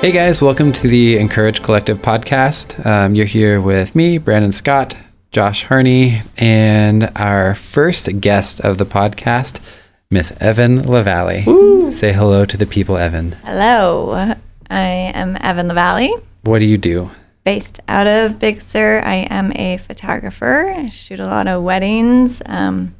[0.00, 2.84] Hey guys, welcome to the Encourage Collective podcast.
[2.86, 4.96] Um, you're here with me, Brandon Scott,
[5.32, 9.60] Josh Harney, and our first guest of the podcast,
[10.10, 11.90] Miss Evan LaValle.
[11.92, 13.32] Say hello to the people, Evan.
[13.44, 14.12] Hello,
[14.70, 16.12] I am Evan LaValle,
[16.42, 17.10] What do you do?
[17.44, 19.00] based out of Big Sur.
[19.04, 20.70] I am a photographer.
[20.76, 22.94] I shoot a lot of weddings, um,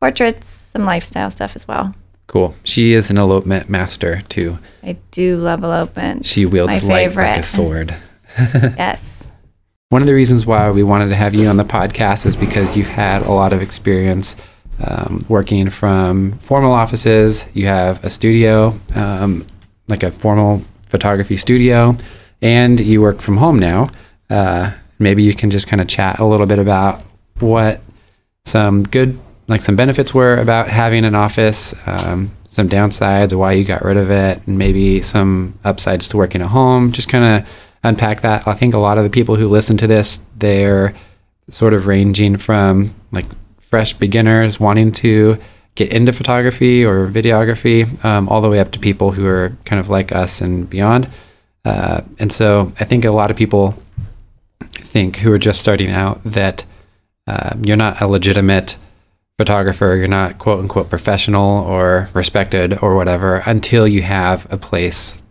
[0.00, 1.94] portraits, some lifestyle stuff as well.
[2.28, 2.54] Cool.
[2.62, 4.58] She is an elopement master too.
[4.82, 6.24] I do love elopement.
[6.24, 7.96] She wields light like a sword.
[8.38, 9.26] Yes.
[9.88, 12.76] One of the reasons why we wanted to have you on the podcast is because
[12.76, 14.36] you've had a lot of experience
[14.86, 17.46] um, working from formal offices.
[17.54, 19.46] You have a studio, um,
[19.88, 21.96] like a formal photography studio,
[22.42, 23.88] and you work from home now.
[24.28, 27.02] Uh, maybe you can just kind of chat a little bit about
[27.40, 27.80] what
[28.44, 33.64] some good, like some benefits were about having an office, um, some downsides, why you
[33.64, 36.92] got rid of it, and maybe some upsides to working at home.
[36.92, 37.50] Just kind of
[37.82, 38.46] unpack that.
[38.46, 40.94] I think a lot of the people who listen to this, they're
[41.50, 43.26] sort of ranging from like
[43.58, 45.38] fresh beginners wanting to
[45.74, 49.80] get into photography or videography, um, all the way up to people who are kind
[49.80, 51.08] of like us and beyond.
[51.64, 53.80] Uh, and so I think a lot of people
[54.72, 56.64] think who are just starting out that
[57.26, 58.76] uh, you're not a legitimate
[59.38, 65.22] photographer, you're not quote unquote professional or respected or whatever until you have a place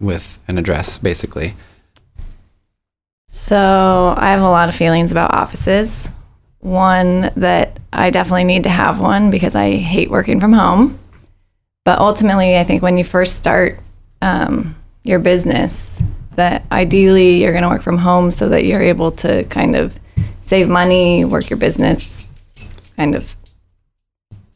[0.00, 1.54] with an address, basically.
[3.28, 6.10] So I have a lot of feelings about offices.
[6.60, 10.98] One that I definitely need to have one because I hate working from home.
[11.84, 13.80] But ultimately, I think when you first start
[14.20, 16.02] um, your business,
[16.36, 19.98] that ideally you're going to work from home so that you're able to kind of
[20.44, 22.28] save money, work your business,
[22.96, 23.37] kind of.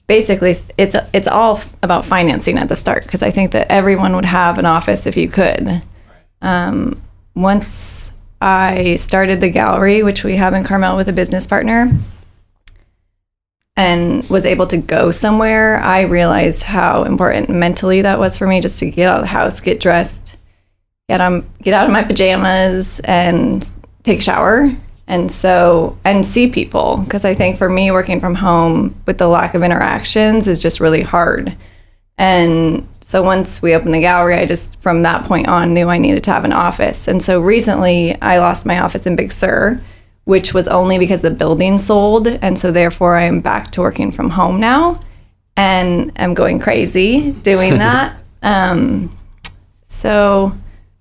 [0.06, 4.24] Basically, it's it's all about financing at the start because I think that everyone would
[4.24, 5.82] have an office if you could.
[6.42, 7.00] Um,
[7.34, 11.92] once I started the gallery, which we have in Carmel with a business partner,
[13.76, 18.60] and was able to go somewhere, I realized how important mentally that was for me
[18.60, 20.36] just to get out of the house, get dressed,
[21.08, 23.70] get on, get out of my pajamas, and
[24.02, 24.76] take a shower.
[25.06, 26.98] And so, and see people.
[26.98, 30.80] Because I think for me, working from home with the lack of interactions is just
[30.80, 31.56] really hard.
[32.18, 35.98] And so once we opened the gallery, I just from that point on knew I
[35.98, 37.08] needed to have an office.
[37.08, 39.80] And so recently I lost my office in Big Sur,
[40.24, 42.26] which was only because the building sold.
[42.26, 45.00] And so therefore I'm back to working from home now
[45.56, 48.16] and I'm going crazy doing that.
[48.42, 49.16] um,
[49.86, 50.52] so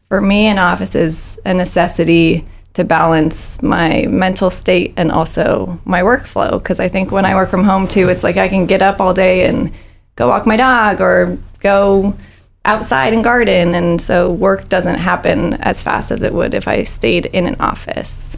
[0.09, 6.01] for me, an office is a necessity to balance my mental state and also my
[6.01, 6.53] workflow.
[6.53, 8.99] Because I think when I work from home too, it's like I can get up
[8.99, 9.71] all day and
[10.15, 12.15] go walk my dog or go
[12.63, 13.75] outside and garden.
[13.75, 17.55] And so work doesn't happen as fast as it would if I stayed in an
[17.59, 18.37] office.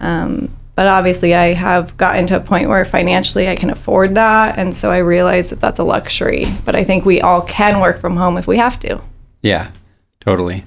[0.00, 4.56] Um, but obviously, I have gotten to a point where financially I can afford that.
[4.58, 6.44] And so I realize that that's a luxury.
[6.64, 9.00] But I think we all can work from home if we have to.
[9.42, 9.72] Yeah,
[10.20, 10.64] totally.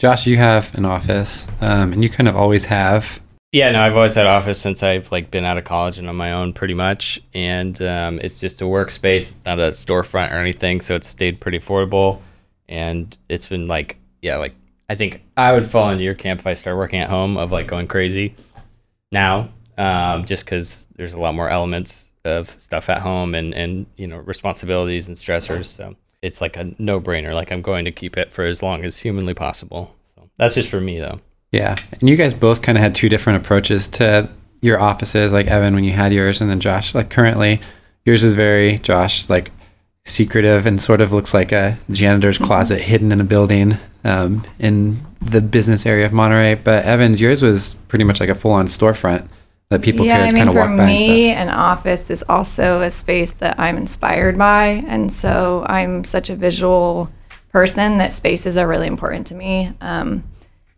[0.00, 3.20] Josh, you have an office, um, and you kind of always have.
[3.52, 6.16] Yeah, no, I've always had office since I've like been out of college and on
[6.16, 10.80] my own pretty much, and um, it's just a workspace, not a storefront or anything,
[10.80, 12.22] so it's stayed pretty affordable,
[12.66, 14.54] and it's been like, yeah, like
[14.88, 17.52] I think I would fall into your camp if I start working at home of
[17.52, 18.34] like going crazy
[19.12, 23.84] now, um, just because there's a lot more elements of stuff at home and and
[23.98, 27.32] you know responsibilities and stressors, so it's like a no brainer.
[27.32, 29.94] Like I'm going to keep it for as long as humanly possible.
[30.14, 31.20] So that's just for me though.
[31.52, 34.28] Yeah, and you guys both kind of had two different approaches to
[34.60, 35.32] your offices.
[35.32, 36.94] Like Evan, when you had yours, and then Josh.
[36.94, 37.60] Like currently,
[38.04, 39.50] yours is very Josh like
[40.04, 44.98] secretive and sort of looks like a janitor's closet hidden in a building um, in
[45.20, 46.54] the business area of Monterey.
[46.54, 49.28] But Evan's yours was pretty much like a full on storefront
[49.70, 52.10] that people yeah, could I mean, kind of for walk by me, and an office
[52.10, 54.84] is also a space that I'm inspired by.
[54.86, 57.08] And so I'm such a visual
[57.52, 59.72] person that spaces are really important to me.
[59.80, 60.24] Um,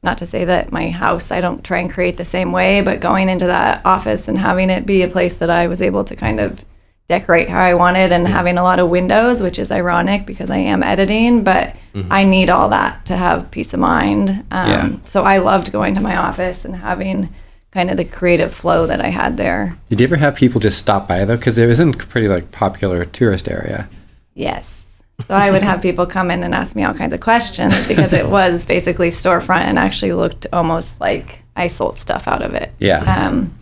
[0.02, 3.00] not to say that my house, I don't try and create the same way, but
[3.00, 6.16] going into that office and having it be a place that I was able to
[6.16, 6.64] kind of
[7.08, 10.58] decorate how I wanted and having a lot of windows, which is ironic because I
[10.58, 11.76] am editing, but
[12.10, 14.30] I need all that to have peace of mind.
[14.50, 14.96] Um, Yeah.
[15.04, 17.32] So I loved going to my office and having
[17.72, 19.76] kind of the creative flow that I had there.
[19.88, 21.36] Did you ever have people just stop by though?
[21.36, 23.88] Because it was in a pretty like popular tourist area.
[24.34, 24.84] Yes.
[25.26, 28.12] So I would have people come in and ask me all kinds of questions because
[28.12, 32.72] it was basically storefront and actually looked almost like I sold stuff out of it.
[32.78, 33.26] Yeah.
[33.26, 33.54] Um,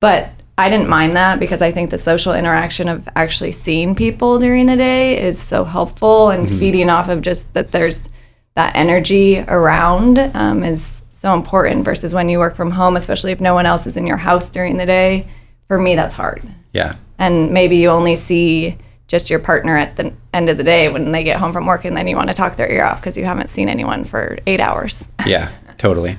[0.00, 4.38] but I didn't mind that because I think the social interaction of actually seeing people
[4.38, 8.08] during the day is so helpful and feeding off of just that there's
[8.54, 13.40] that energy around um, is so important versus when you work from home, especially if
[13.40, 15.26] no one else is in your house during the day.
[15.68, 16.42] For me, that's hard.
[16.74, 16.96] Yeah.
[17.18, 18.76] And maybe you only see
[19.06, 21.86] just your partner at the end of the day when they get home from work
[21.86, 24.38] and then you want to talk their ear off because you haven't seen anyone for
[24.46, 25.08] eight hours.
[25.26, 26.18] Yeah, totally.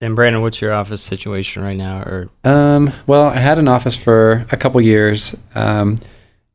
[0.00, 2.02] And Brandon, what's your office situation right now?
[2.02, 5.98] Or Um, well, I had an office for a couple years um,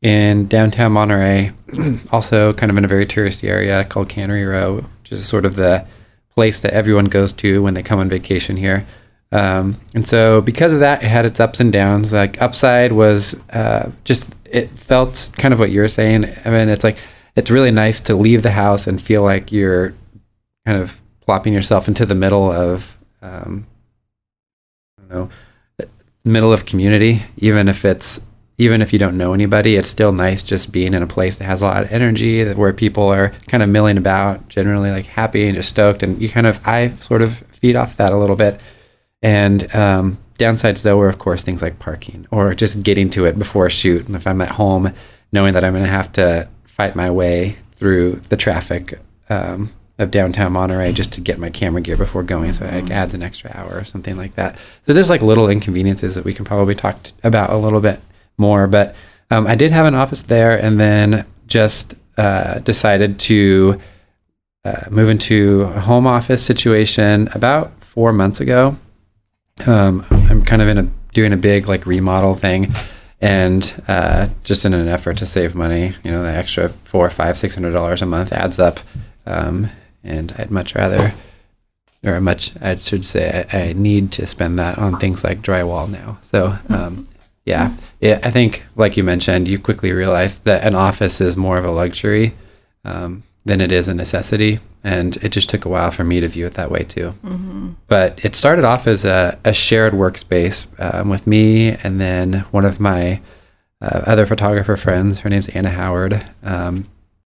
[0.02, 1.52] in downtown Monterey,
[2.14, 5.58] also kind of in a very touristy area called Cannery Row, which is sort of
[5.58, 5.86] the
[6.36, 8.86] place that everyone goes to when they come on vacation here.
[9.32, 12.14] Um, and so, because of that, it had its ups and downs.
[12.14, 16.26] Like, upside was uh, just, it felt kind of what you're saying.
[16.46, 16.98] I mean, it's like,
[17.36, 19.94] it's really nice to leave the house and feel like you're
[20.66, 23.68] kind of plopping yourself into the middle of, um,
[24.98, 25.88] I don't know,
[26.24, 28.29] middle of community, even if it's
[28.60, 31.46] even if you don't know anybody, it's still nice just being in a place that
[31.46, 35.06] has a lot of energy, that where people are kind of milling about, generally like
[35.06, 38.18] happy and just stoked, and you kind of I sort of feed off that a
[38.18, 38.60] little bit.
[39.22, 43.40] And um, downsides though are of course things like parking or just getting to it
[43.40, 44.06] before a shoot.
[44.08, 44.94] And if I'm at home,
[45.32, 50.12] knowing that I'm going to have to fight my way through the traffic um, of
[50.12, 53.52] downtown Monterey just to get my camera gear before going, so it adds an extra
[53.56, 54.58] hour or something like that.
[54.82, 58.02] So there's like little inconveniences that we can probably talk t- about a little bit
[58.40, 58.68] more.
[58.68, 58.96] But
[59.32, 63.80] um, I did have an office there, and then just uh, decided to
[64.66, 68.78] uh, move into a home office situation about four months ago.
[69.68, 72.74] Um, I'm kind of in a doing a big like remodel thing,
[73.22, 77.38] and uh, just in an effort to save money, you know, the extra four, five,
[77.38, 78.80] six hundred dollars a month adds up,
[79.26, 79.70] um,
[80.04, 81.14] and I'd much rather,
[82.04, 85.90] or much I should say, I, I need to spend that on things like drywall
[85.90, 86.18] now.
[86.22, 86.58] So.
[86.70, 87.08] Um,
[87.50, 88.20] yeah, yeah.
[88.24, 91.72] I think, like you mentioned, you quickly realize that an office is more of a
[91.72, 92.36] luxury
[92.86, 96.28] um, than it is a necessity, and it just took a while for me to
[96.28, 97.10] view it that way too.
[97.88, 102.66] But it started off as a, a shared workspace um, with me, and then one
[102.66, 103.20] of my
[103.82, 105.20] uh, other photographer friends.
[105.20, 106.24] Her name's Anna Howard.
[106.44, 106.88] Um,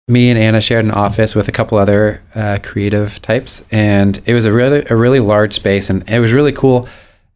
[0.09, 4.35] me and Anna shared an office with a couple other uh, creative types, and it
[4.35, 6.89] was a really a really large space, and it was really cool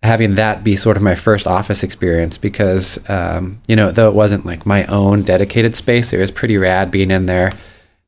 [0.03, 4.15] having that be sort of my first office experience because um, you know though it
[4.15, 7.53] wasn't like my own dedicated space, it was pretty rad being in there.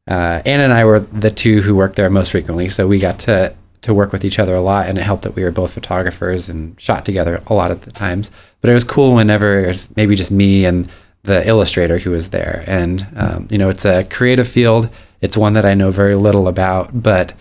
[0.07, 3.19] Uh, Anna and I were the two who worked there most frequently, so we got
[3.21, 5.75] to to work with each other a lot, and it helped that we were both
[5.75, 8.31] photographers and shot together a lot of the times.
[8.61, 10.89] But it was cool whenever it was maybe just me and
[11.23, 14.91] the illustrator who was there, and um, you know it's a creative field.
[15.21, 17.33] It's one that I know very little about, but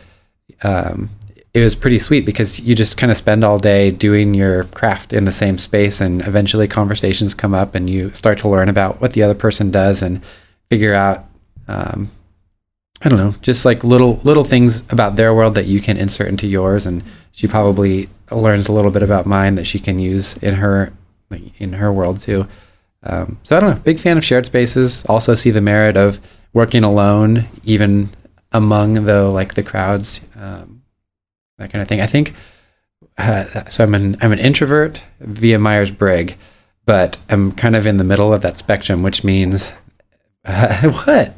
[0.63, 1.09] um,
[1.53, 5.13] it was pretty sweet because you just kind of spend all day doing your craft
[5.13, 8.99] in the same space and eventually conversations come up and you start to learn about
[8.99, 10.23] what the other person does and
[10.69, 11.25] figure out
[11.67, 12.09] um,
[13.03, 16.27] i don't know just like little little things about their world that you can insert
[16.27, 16.85] into yours.
[16.85, 20.91] And she probably learns a little bit about mine that she can use in her
[21.57, 22.47] in her world too.
[23.03, 25.05] Um, so i don't know big fan of shared spaces.
[25.05, 26.19] Also see the merit of
[26.53, 28.09] working alone even
[28.51, 30.21] among the like the crowds.
[30.35, 30.72] Um,
[31.63, 32.01] that kind of thing.
[32.01, 32.33] I think
[33.17, 33.83] uh, so.
[33.83, 36.35] I'm an I'm an introvert via Myers Briggs,
[36.85, 39.73] but I'm kind of in the middle of that spectrum, which means
[40.45, 41.29] uh, what?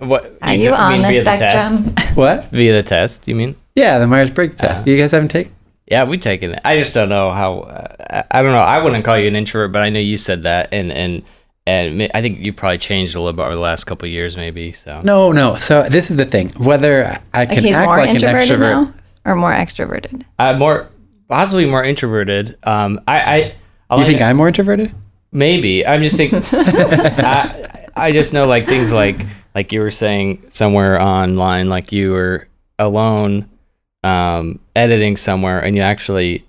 [0.00, 0.32] what?
[0.42, 1.84] Are t- you on mean the via test?
[1.84, 2.04] spectrum?
[2.18, 2.46] What?
[2.50, 3.54] Via the test, you mean?
[3.76, 4.86] Yeah, the Myers Briggs test.
[4.88, 5.54] you guys haven't taken?
[5.86, 6.60] Yeah, we taken it.
[6.64, 7.60] I just don't know how.
[7.60, 8.58] Uh, I I don't know.
[8.60, 11.22] I wouldn't call you an introvert, but I know you said that, and and
[11.68, 14.36] and I think you've probably changed a little bit over the last couple of years,
[14.36, 14.72] maybe.
[14.72, 15.56] So No, no.
[15.56, 16.48] So this is the thing.
[16.56, 18.86] Whether I can he's act like an introverted extrovert.
[18.86, 18.94] now
[19.24, 20.24] or more extroverted?
[20.38, 20.88] uh, more
[21.28, 22.56] possibly more introverted.
[22.62, 23.54] Um, I I
[23.90, 24.94] I'll You let think I'm more introverted?
[25.30, 26.42] Maybe I'm just thinking.
[26.52, 29.16] I, I just know like things like
[29.54, 32.48] like you were saying somewhere online, like you were
[32.78, 33.48] alone,
[34.04, 36.44] um, editing somewhere, and you actually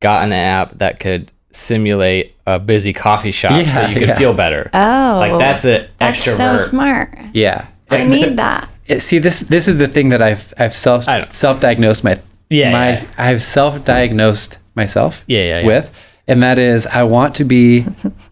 [0.00, 4.18] got an app that could simulate a busy coffee shop so you can yeah.
[4.18, 4.70] feel better.
[4.72, 6.36] Oh, Like that's an extrovert.
[6.38, 7.18] that's so smart.
[7.32, 7.66] Yeah.
[7.90, 8.68] I need that.
[8.98, 12.18] See, this this is the thing that I've I've self self diagnosed my
[12.50, 13.04] Yeah, my yeah.
[13.18, 15.66] I've self diagnosed myself Yeah, yeah, yeah.
[15.66, 17.86] with, and that is I want to be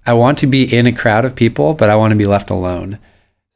[0.07, 2.51] I want to be in a crowd of people, but I want to be left
[2.51, 2.99] alone.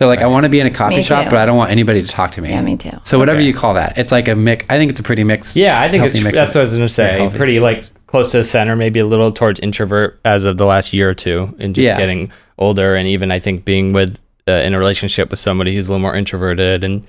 [0.01, 1.31] So like I want to be in a coffee Me shop, too.
[1.31, 2.51] but I don't want anybody to talk to me.
[2.51, 2.91] Yeah, me too.
[3.03, 4.65] So whatever you call that, it's like a mix.
[4.69, 5.57] I think it's a pretty mix.
[5.57, 7.31] Yeah, I think it's mix that's of- what I was gonna say.
[7.35, 10.93] Pretty like close to the center, maybe a little towards introvert as of the last
[10.93, 11.99] year or two, and just Yeah.
[11.99, 15.89] getting older, and even I think being with uh, in a relationship with somebody who's
[15.89, 17.05] a little more introverted, and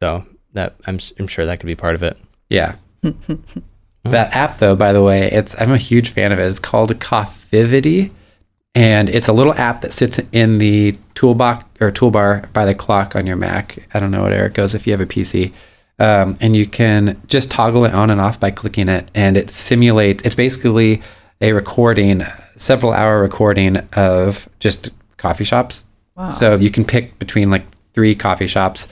[0.00, 2.18] so that I'm I'm sure that could be part of it.
[2.50, 2.74] Yeah.
[4.04, 6.46] that app, though, by the way, it's I'm a huge fan of it.
[6.46, 8.10] It's called Coffitivity,
[8.74, 13.16] and it's a little app that sits in the toolbox or toolbar by the clock
[13.16, 13.78] on your Mac.
[13.94, 15.52] I don't know what Eric goes if you have a PC,
[16.00, 19.50] um, and you can just toggle it on and off by clicking it, and it
[19.50, 20.24] simulates.
[20.24, 21.02] It's basically
[21.40, 22.22] a recording,
[22.56, 25.84] several hour recording of just coffee shops.
[26.16, 26.30] Wow.
[26.30, 28.88] So you can pick between like three coffee shops,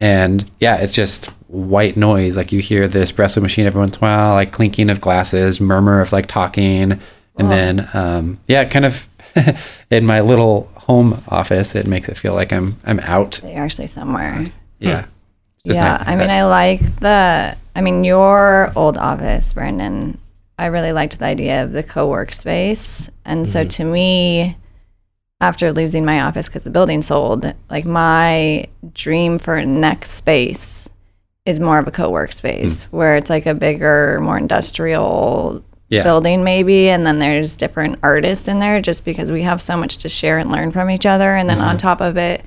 [0.00, 2.36] and yeah, it's just white noise.
[2.36, 5.60] Like you hear the espresso machine every once in a while, like clinking of glasses,
[5.60, 7.00] murmur of like talking,
[7.38, 9.08] and then um, yeah, kind of
[9.90, 13.42] in my little home office, it makes it feel like I'm I'm out.
[13.42, 14.44] You're actually somewhere.
[14.78, 15.02] Yeah.
[15.02, 15.19] Just
[15.64, 16.30] yeah, nice I mean.
[16.30, 17.56] I like the.
[17.74, 20.18] I mean, your old office, Brandon.
[20.58, 23.68] I really liked the idea of the co-work space, and so Mm-hmm.
[23.68, 24.56] to me,
[25.40, 30.88] after losing my office because the building sold, like my dream for next space
[31.46, 36.02] is more of a co-work space where it's like a bigger, more industrial Yeah.
[36.02, 39.96] building maybe and then there's different artists in there just because we have so much
[39.98, 41.68] to share and learn from each other and then Mm-hmm.
[41.68, 42.44] on top of it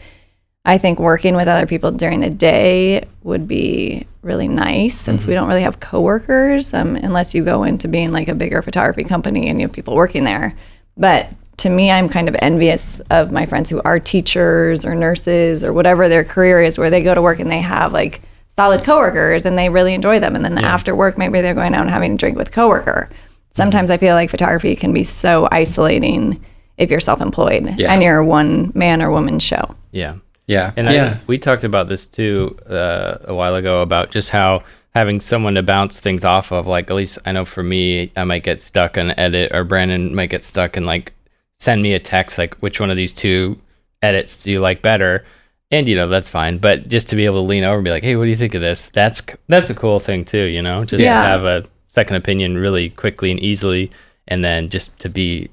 [0.65, 5.29] I think working with other people during the day would be really nice since Mm-hmm.
[5.31, 9.03] we don't really have coworkers um, unless you go into being like a bigger photography
[9.03, 10.53] company and you have people working there.
[10.95, 11.27] But
[11.57, 15.73] to me, I'm kind of envious of my friends who are teachers or nurses or
[15.73, 19.45] whatever their career is, where they go to work and they have like solid coworkers
[19.45, 20.35] and they really enjoy them.
[20.35, 23.09] And then after work, maybe they're going out and having a drink with coworker.
[23.51, 26.43] Sometimes I feel like photography can be so isolating
[26.77, 27.93] if you're self-employed Yeah.
[27.93, 29.75] and you're a one man or woman show.
[29.91, 30.15] Yeah.
[30.47, 30.73] Yeah.
[30.75, 31.17] And yeah.
[31.19, 35.55] I, we talked about this too uh, a while ago about just how having someone
[35.55, 38.61] to bounce things off of, like at least I know for me, I might get
[38.61, 41.13] stuck on edit, or Brandon might get stuck and like
[41.53, 43.59] send me a text like, which one of these two
[44.01, 45.25] edits do you like better?
[45.71, 47.89] And you know that's fine, but just to be able to lean over and be
[47.89, 50.61] like, "Hey, what do you think of this?" That's that's a cool thing too, you
[50.61, 50.85] know.
[50.85, 51.19] Just Yeah.
[51.23, 53.89] to have a second opinion really quickly and easily,
[54.27, 55.49] and then just to be,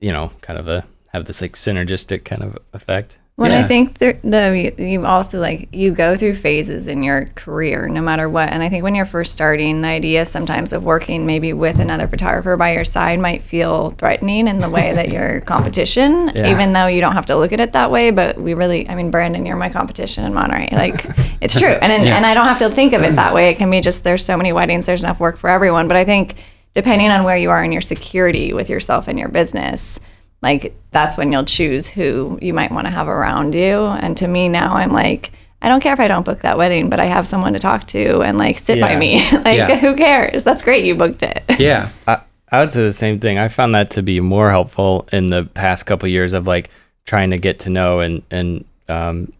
[0.00, 3.18] you know, kind of a have this like synergistic kind of effect.
[3.36, 3.60] When Yeah.
[3.60, 8.02] I think there, the you also like you go through phases in your career, no
[8.02, 8.50] matter what.
[8.50, 12.06] And I think when you're first starting, the idea sometimes of working maybe with another
[12.06, 16.50] photographer by your side might feel threatening in the way that you're competition, Yeah.
[16.50, 18.10] even though you don't have to look at it that way.
[18.10, 20.68] But we really, I mean, Brandon, you're my competition in Monterey.
[20.70, 21.02] Like
[21.40, 22.16] it's true, and and, Yeah.
[22.18, 23.48] and I don't have to think of it that way.
[23.48, 25.88] It can be just there's so many weddings, there's enough work for everyone.
[25.88, 26.34] But I think
[26.74, 29.98] depending on where you are in your security with yourself and your business
[30.42, 33.84] like that's when you'll choose who you might want to have around you.
[33.84, 35.30] And to me now, I'm like,
[35.62, 37.86] I don't care if I don't book that wedding, but I have someone to talk
[37.88, 39.18] to and like sit by me.
[39.32, 39.76] like, Yeah.
[39.76, 40.42] who cares?
[40.42, 40.84] That's great.
[40.84, 41.44] You booked it.
[41.58, 41.90] yeah.
[42.06, 42.20] I,
[42.50, 43.38] I would say the same thing.
[43.38, 46.68] I found that to be more helpful in the past couple years of like
[47.06, 49.32] trying to get to know and and um,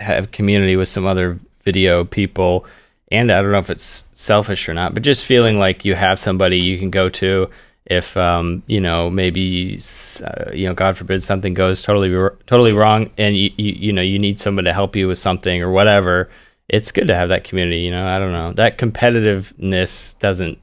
[0.00, 2.64] have community with some other video people.
[3.12, 6.18] And I don't know if it's selfish or not, but just feeling like you have
[6.18, 7.48] somebody you can go to
[7.86, 9.78] if um, you know maybe
[10.24, 12.10] uh, you know God forbid something goes totally
[12.46, 15.62] totally wrong, and you, you you know you need someone to help you with something
[15.62, 16.28] or whatever.
[16.68, 17.80] It's good to have that community.
[17.80, 20.58] You know, I don't know that competitiveness doesn't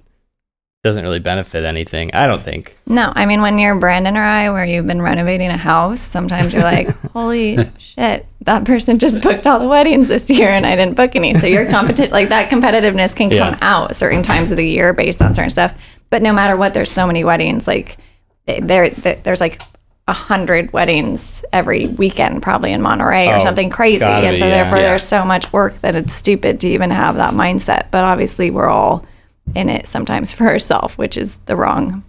[0.84, 2.14] doesn't really benefit anything.
[2.14, 2.78] I don't think.
[2.86, 6.52] No, I mean, when you're Brandon or I, where you've been renovating a house, sometimes
[6.52, 10.76] you're like, holy shit, that person just booked all the weddings this year and I
[10.76, 11.36] didn't book any.
[11.36, 13.58] So your competition, like that competitiveness can come Yeah.
[13.62, 15.74] out certain times of the year based on certain stuff.
[16.14, 17.66] But no matter what, there's so many weddings.
[17.66, 17.98] Like
[18.46, 19.60] there, there there's like
[20.08, 24.02] a hundred weddings every weekend, probably in Monterey or Oh, something crazy.
[24.02, 24.52] gotta And be, so yeah.
[24.62, 24.90] therefore, Yeah.
[24.90, 27.86] there's so much work that it's stupid to even have that mindset.
[27.90, 29.08] But obviously, we're all
[29.56, 32.04] in it sometimes for ourselves, which is the wrong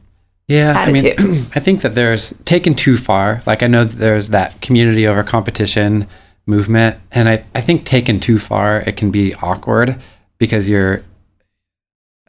[0.48, 1.06] Yeah, I mean.
[1.54, 3.40] I think that there's taken too far.
[3.46, 6.06] Like I know that there's that community over competition
[6.44, 9.98] movement, and I, I think taken too far, it can be awkward
[10.36, 11.02] because you're,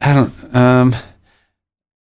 [0.00, 0.94] I don't, um,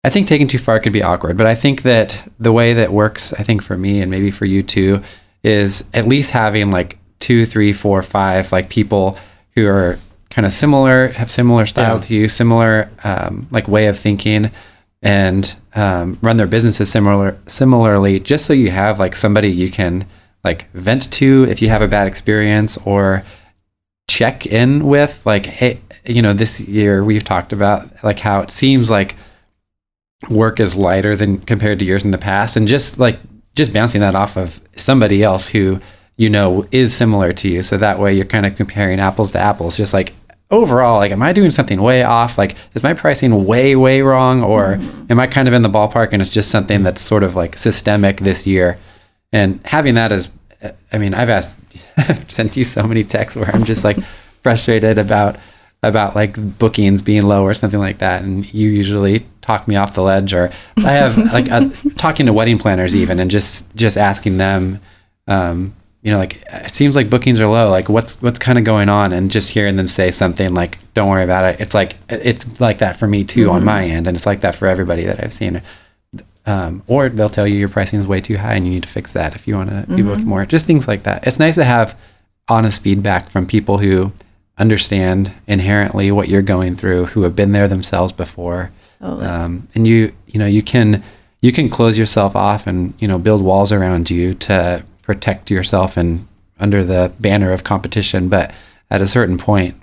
[0.05, 1.37] I think taken too far could be awkward.
[1.37, 4.45] But I think that the way that works, I think for me and maybe for
[4.45, 5.03] you too,
[5.45, 9.17] is at least having like two, three, four, five like people
[9.55, 9.99] who are
[10.31, 12.01] kind of similar, have similar style Yeah.
[12.03, 14.51] to you, similar um, like way of thinking,
[15.03, 18.19] and um, run their businesses similar similarly.
[18.19, 20.07] Just so you have like somebody you can
[20.43, 23.25] like vent to if you have a bad experience or
[24.09, 28.51] check in with like hey you know this year we've talked about like how it
[28.51, 29.15] seems like
[30.31, 33.19] work is lighter than compared to years in the past and just like
[33.55, 35.81] just bouncing that off of somebody else who
[36.17, 37.63] you know is similar to you.
[37.63, 39.77] So that way you're kind of comparing apples to apples.
[39.77, 40.15] Just like
[40.51, 42.39] overall like am i doing something way off?
[42.39, 44.43] Like is my pricing way way wrong?
[44.43, 44.79] Or
[45.11, 47.57] am i kind of in the ballpark and it's just something that's sort of like
[47.57, 48.79] systemic this year?
[49.33, 50.31] And having that as
[50.93, 51.55] i mean i've asked
[51.97, 53.99] i've sent you so many texts where i'm just like
[54.43, 55.37] frustrated about
[55.83, 59.95] about like bookings being low or something like that and you usually talk me off
[59.95, 63.99] the ledge or i have like uh talking to wedding planners even and just just
[63.99, 64.81] asking them
[65.27, 67.71] um you know, like it seems like bookings are low.
[67.71, 69.13] Like what's what's kind of going on?
[69.13, 72.79] And just hearing them say something like, "Don't worry about it." It's like it's like
[72.79, 75.33] that for me too on my end, and it's like that for everybody that I've
[75.33, 75.63] seen.
[76.45, 78.89] Um, or they'll tell you your pricing is way too high and you need to
[78.89, 80.45] fix that if you want to be booked more.
[80.45, 81.25] Just things like that.
[81.25, 81.97] It's nice to have
[82.49, 84.11] honest feedback from people who
[84.63, 88.71] understand inherently what you're going through, who have been there themselves before.
[89.01, 89.27] Totally.
[89.27, 91.03] Um, and you, you know, you can
[91.41, 95.97] you can close yourself off and you know build walls around you to protect yourself
[95.97, 96.29] and
[96.61, 98.29] under the banner of competition.
[98.29, 98.55] But
[98.89, 99.75] at a certain point,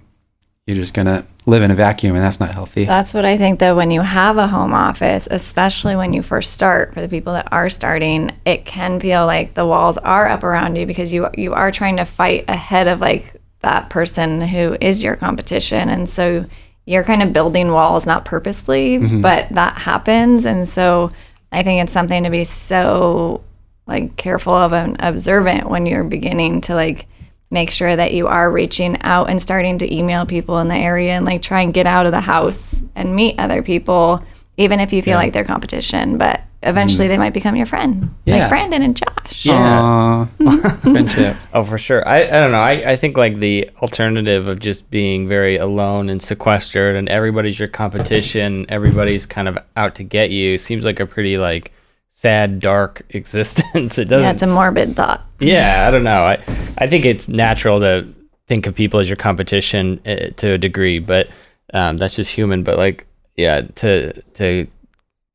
[0.66, 2.86] you're just gonna live in a vacuum, and that's not healthy.
[2.86, 6.54] That's what I think that when you have a home office, especially when you first
[6.54, 10.44] start, for the people that are starting, it can feel like the walls are up
[10.44, 14.78] around you because you you are trying to fight ahead of like that person who
[14.80, 15.90] is your competition.
[15.90, 16.46] And so
[16.86, 19.22] you're kind of building walls not purposely, mm-hmm.
[19.22, 20.46] but that happens.
[20.46, 21.12] And so
[21.52, 23.44] I think it's something to be so
[23.88, 27.08] like careful of and observant when you're beginning to like
[27.52, 31.14] make sure that you are reaching out and starting to email people in the area
[31.14, 34.24] and like try and get out of the house and meet other people
[34.58, 38.38] even if you feel like they're competition but eventually they might become your friend Yeah.
[38.40, 40.26] like brandon and josh Yeah.
[40.82, 41.36] Friendship.
[41.54, 42.08] Oh, for sure.
[42.08, 42.60] I, I don't know.
[42.62, 47.60] I, I think like the alternative of just being very alone and sequestered and everybody's
[47.60, 51.72] your competition, everybody's kind of out to get you seems like a pretty like
[52.12, 53.98] sad, dark existence.
[53.98, 54.24] It doesn't.
[54.24, 56.24] yeah it's a morbid thought Yeah, I don't know.
[56.24, 56.44] I
[56.78, 58.08] I think it's natural to
[58.48, 61.30] think of people as your competition uh, to a degree, but
[61.74, 62.64] um, that's just human.
[62.64, 63.06] But like,
[63.38, 64.68] yeah, to to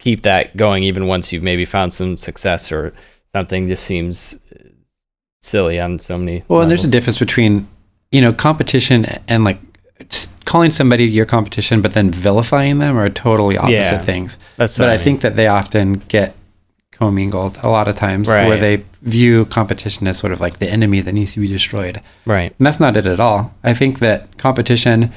[0.05, 2.93] keep that going even once you've maybe found some success or
[3.33, 4.39] something just seems
[5.41, 6.43] silly on so many.
[6.49, 7.67] Well, and there's a difference between,
[8.13, 9.59] you know, competition and like
[10.45, 13.99] calling somebody your competition, but then vilifying them are totally opposite Yeah.
[14.13, 14.39] things.
[14.59, 14.99] But I I mean.
[15.05, 16.35] think that they often get
[16.93, 21.01] commingled a lot of times where they view competition as sort of like the enemy
[21.01, 22.01] that needs to be destroyed.
[22.27, 22.55] right.
[22.59, 23.53] And that's not it at all.
[23.65, 25.13] I think that competition,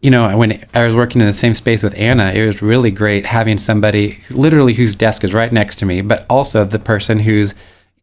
[0.00, 2.90] you know, when I was working in the same space with Anna, it was really
[2.90, 7.18] great having somebody literally whose desk is right next to me, but also the person
[7.20, 7.54] who's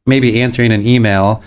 [0.05, 1.43] maybe answering an email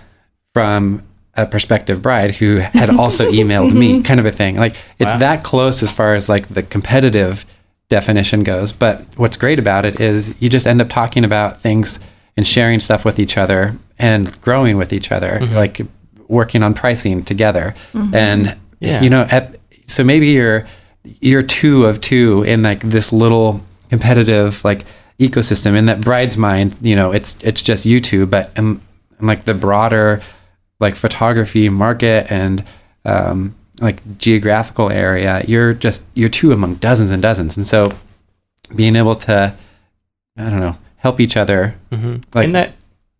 [0.53, 1.03] from
[1.37, 4.03] a prospective bride who had also emailed me, mm-hmm.
[4.03, 4.55] kind of a thing.
[4.57, 5.19] Like it's Wow.
[5.19, 7.45] that close as far as like the competitive
[7.89, 8.71] definition goes.
[8.71, 11.99] But what's great about it is you just end up talking about things
[12.37, 15.55] and sharing stuff with each other and growing with each other, mm-hmm.
[15.55, 15.81] like
[16.29, 17.75] working on pricing together.
[17.93, 18.15] Mm-hmm.
[18.15, 19.03] And Yeah.
[19.03, 20.66] you know, at so maybe you're
[21.20, 24.85] you're two of two in like this little competitive like
[25.18, 25.77] ecosystem.
[25.77, 28.81] In that bride's mind, you know, it's it's just you two, but in,
[29.20, 30.23] like the broader
[30.81, 32.64] like photography market and
[33.05, 37.92] um, like geographical area, you're just you're two among dozens and dozens, and so
[38.75, 39.55] being able to,
[40.37, 42.75] I don't know, help each other, hmm Like, and that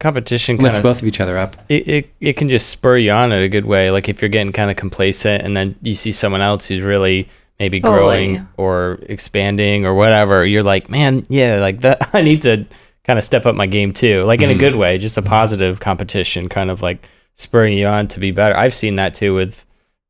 [0.05, 1.57] competition kind lift of both of each other up.
[1.71, 3.91] it, it, it can just spur you on in a good way.
[3.91, 7.27] Like if you're getting kind of complacent and then you see someone else who's really
[7.59, 8.49] maybe oh, growing Totally.
[8.59, 12.11] or expanding or whatever, you're like, man, yeah, like that.
[12.15, 12.67] I need to
[13.05, 14.61] kind of step up my game too, like in a hmm.
[14.61, 18.55] good way, just a positive competition, kind of like spurring you on to be better.
[18.55, 19.65] I've seen that too with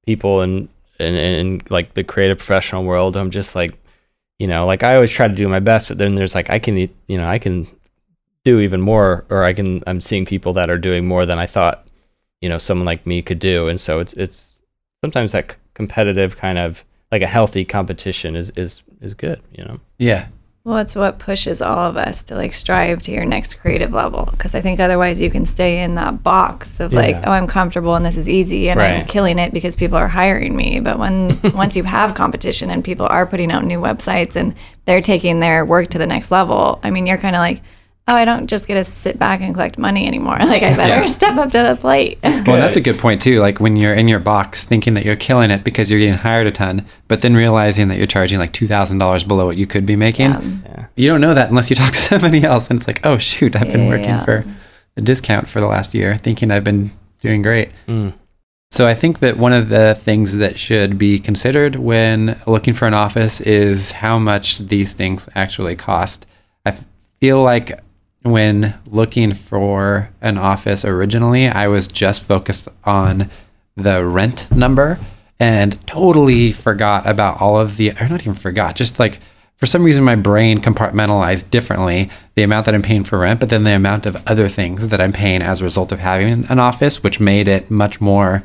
[0.05, 3.17] people in in, in like the creative professional world.
[3.17, 3.75] I'm just like,
[4.41, 6.59] you know, like I always try to do my best, but then there's like I
[6.59, 7.69] can, you know, I can
[8.45, 11.47] do even more or I can I'm seeing people that are doing more than I
[11.47, 11.87] thought
[12.41, 13.69] you know someone like me could do.
[13.69, 14.59] And so it's it's
[15.03, 19.65] sometimes that c- competitive kind of like a healthy competition is is is good you
[19.65, 19.81] know?
[19.99, 20.27] Yeah,
[20.65, 24.29] Well, it's what pushes all of us to like strive to your next creative level.
[24.31, 27.95] Because I think otherwise you can stay in that box of like, oh, I'm comfortable
[27.95, 30.81] and this is easy and I'm killing it because people are hiring me.
[30.81, 34.55] But when once you have competition and people are putting out new websites and
[34.87, 37.63] they're taking their work to the next level, I mean, you're kind of like,
[38.07, 40.37] oh, I don't just get to sit back and collect money anymore.
[40.41, 41.07] Like I better Yeah.
[41.07, 42.19] step up to the plate.
[42.23, 43.39] Well, that's a good point too.
[43.39, 46.47] Like when you're in your box, thinking that you're killing it because you're getting hired
[46.47, 49.67] a ton, but then realizing that you're charging like two thousand dollars below what you
[49.67, 50.31] could be making.
[50.31, 53.19] yeah You don't know that unless you talk to somebody else, and it's like, oh
[53.19, 54.25] shoot, I've been working Yeah.
[54.25, 54.45] for
[54.97, 56.91] a discount for the last year, thinking I've been
[57.21, 57.71] doing great.
[57.89, 58.13] Mm.
[58.71, 62.87] So I think that one of the things that should be considered when looking for
[62.87, 66.27] an office is how much these things actually cost.
[66.67, 66.75] I
[67.21, 67.79] feel like
[68.25, 73.31] when looking for an office originally, I was just focused on
[73.77, 74.99] the rent number
[75.39, 79.19] and totally forgot about all of the, or not even forgot, just like
[79.57, 83.51] for some reason my brain compartmentalized differently the amount that I'm paying for rent, but
[83.51, 86.59] then the amount of other things that I'm paying as a result of having an
[86.59, 88.43] office, which made it much more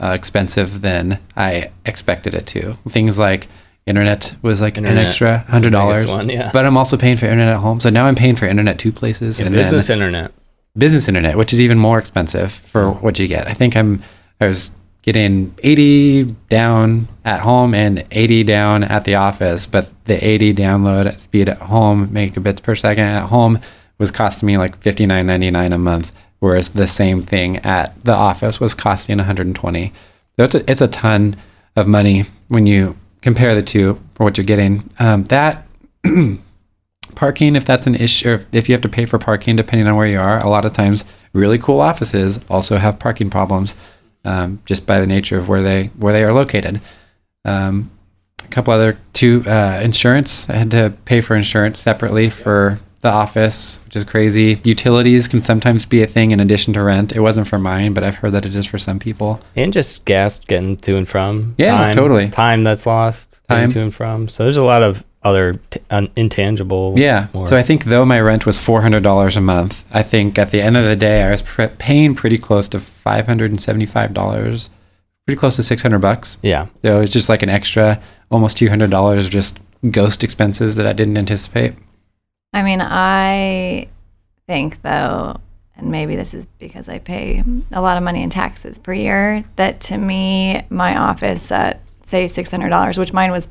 [0.00, 2.74] uh, expensive than I expected it to.
[2.88, 3.48] Things like
[3.86, 6.50] internet was like an extra hundred dollars, yeah.
[6.52, 7.80] but I'm also paying for internet at home.
[7.80, 10.32] So now I'm paying for internet two places, Yeah, and business internet
[10.76, 13.46] business internet, which is even more expensive for what you get.
[13.46, 14.02] I think I'm
[14.40, 20.24] I was getting 80 down at home and 80 down at the office, but the
[20.26, 23.58] 80 download speed at home, megabits per second at home,
[23.98, 28.74] was costing me like 59.99 a month, whereas the same thing at the office was
[28.74, 29.92] costing 120.
[30.36, 31.36] So it's a, it's a ton
[31.76, 34.88] of money when you compare the two for what you're getting.
[34.98, 35.66] Um, that
[37.14, 39.96] parking, if that's an issue, or if you have to pay for parking depending on
[39.96, 43.76] where you are, a lot of times really cool offices also have parking problems
[44.26, 46.82] um, just by the nature of where they where they are located.
[47.46, 47.90] Um,
[48.44, 50.50] a couple other two uh, insurance.
[50.50, 54.60] I had to pay for insurance separately for the office, which is crazy.
[54.64, 57.14] Utilities can sometimes be a thing in addition to rent.
[57.14, 59.40] It wasn't for mine, but I've heard that it is for some people.
[59.54, 61.54] And just gas getting to and from.
[61.58, 62.28] Yeah, time, totally.
[62.30, 63.40] Time that's lost.
[63.48, 63.70] Time.
[63.70, 64.26] to and from.
[64.26, 66.94] So there's a lot of other t- un- intangible.
[66.96, 67.28] Yeah.
[67.34, 70.38] more- So I think though my rent was four hundred dollars a month, I think
[70.38, 73.50] at the end of the day I was pr- paying pretty close to five hundred
[73.50, 74.70] and seventy-five dollars,
[75.26, 76.38] pretty close to six hundred bucks.
[76.42, 76.66] yeah.
[76.82, 80.86] So it's just like an extra almost two hundred dollars of just ghost expenses that
[80.86, 81.74] I didn't anticipate.
[82.54, 83.88] I mean, I
[84.46, 85.40] think though,
[85.76, 89.42] and maybe this is because I pay a lot of money in taxes per year,
[89.56, 93.48] that to me, my office at say six hundred dollars, which mine was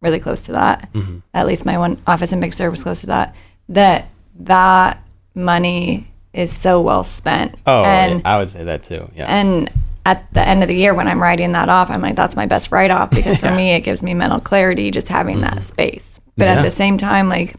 [0.00, 0.92] really close to that.
[0.92, 1.18] Mm-hmm.
[1.34, 3.34] At least my one office in Big Sur was close to that.
[3.68, 5.02] That that
[5.34, 7.56] money is so well spent.
[7.66, 9.10] Oh, and yeah, I would say that too.
[9.16, 9.26] Yeah.
[9.26, 9.70] and
[10.06, 12.46] at the end of the year, when I'm writing that off, I'm like, that's my
[12.46, 15.60] best write off because for me, it gives me mental clarity just having that mm-hmm.
[15.60, 16.20] space.
[16.36, 16.54] But Yeah.
[16.56, 17.54] at the same time, like,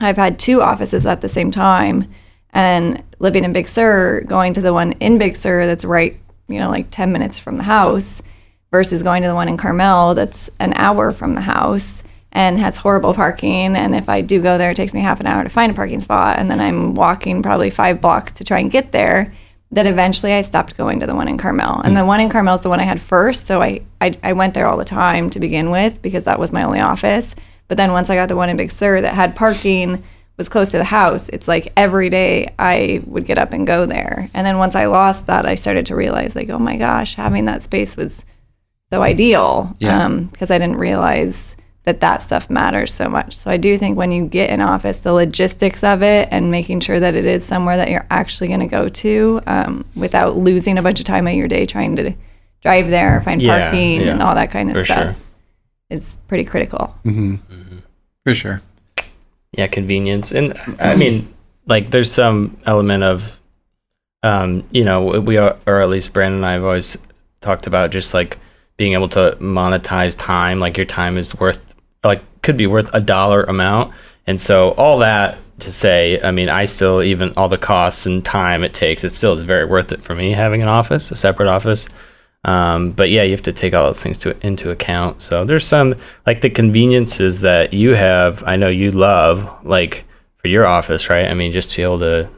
[0.00, 2.10] I've had two offices at the same time
[2.52, 6.58] and living in Big Sur, going to the one in Big Sur that's right, you
[6.58, 8.22] know, like 10 minutes from the house
[8.70, 12.76] versus going to the one in Carmel that's an hour from the house and has
[12.76, 13.76] horrible parking.
[13.76, 15.74] And if I do go there, it takes me half an hour to find a
[15.74, 16.38] parking spot.
[16.38, 19.32] And then I'm walking probably five blocks to try and get there.
[19.72, 21.80] That eventually I stopped going to the one in Carmel.
[21.82, 22.08] And the hmm.
[22.08, 23.46] one in Carmel is the one I had first.
[23.46, 26.52] So I, I, I went there all the time to begin with because that was
[26.52, 27.34] my only office.
[27.70, 30.02] But then once I got the one in Big Sur that had parking,
[30.36, 33.86] was close to the house, it's like every day I would get up and go
[33.86, 34.28] there.
[34.34, 37.44] And then once I lost that, I started to realize, like, oh my gosh, having
[37.44, 38.24] that space was
[38.92, 40.08] so ideal Yeah.
[40.08, 41.54] because I didn't realize
[41.84, 43.36] that that stuff matters so much.
[43.36, 46.80] So I do think when you get in office, the logistics of it and making
[46.80, 50.76] sure that it is somewhere that you're actually going to go to um, without losing
[50.76, 52.14] a bunch of time of your day trying to
[52.62, 55.16] drive there, find Yeah, parking, and all that kind of for stuff sure.
[55.90, 56.96] Is pretty critical.
[58.24, 58.62] For sure.
[59.52, 61.32] yeah convenience and i mean
[61.66, 63.40] like there's some element of
[64.22, 66.96] um you know we are or at least brandon and i have always
[67.40, 68.38] talked about just like
[68.76, 71.74] being able to monetize time like your time is worth
[72.04, 73.92] like could be worth a dollar amount
[74.26, 78.24] and so all that to say i mean i still even all the costs and
[78.24, 81.16] time it takes it still is very worth it for me having an office a
[81.16, 81.88] separate office
[82.44, 85.22] um, but yeah, you have to take all those things to, into account.
[85.22, 85.94] So there's some
[86.26, 88.42] like the conveniences that you have.
[88.44, 90.04] I know you love like
[90.36, 91.26] for your office, right?
[91.26, 92.30] I mean, just to be able to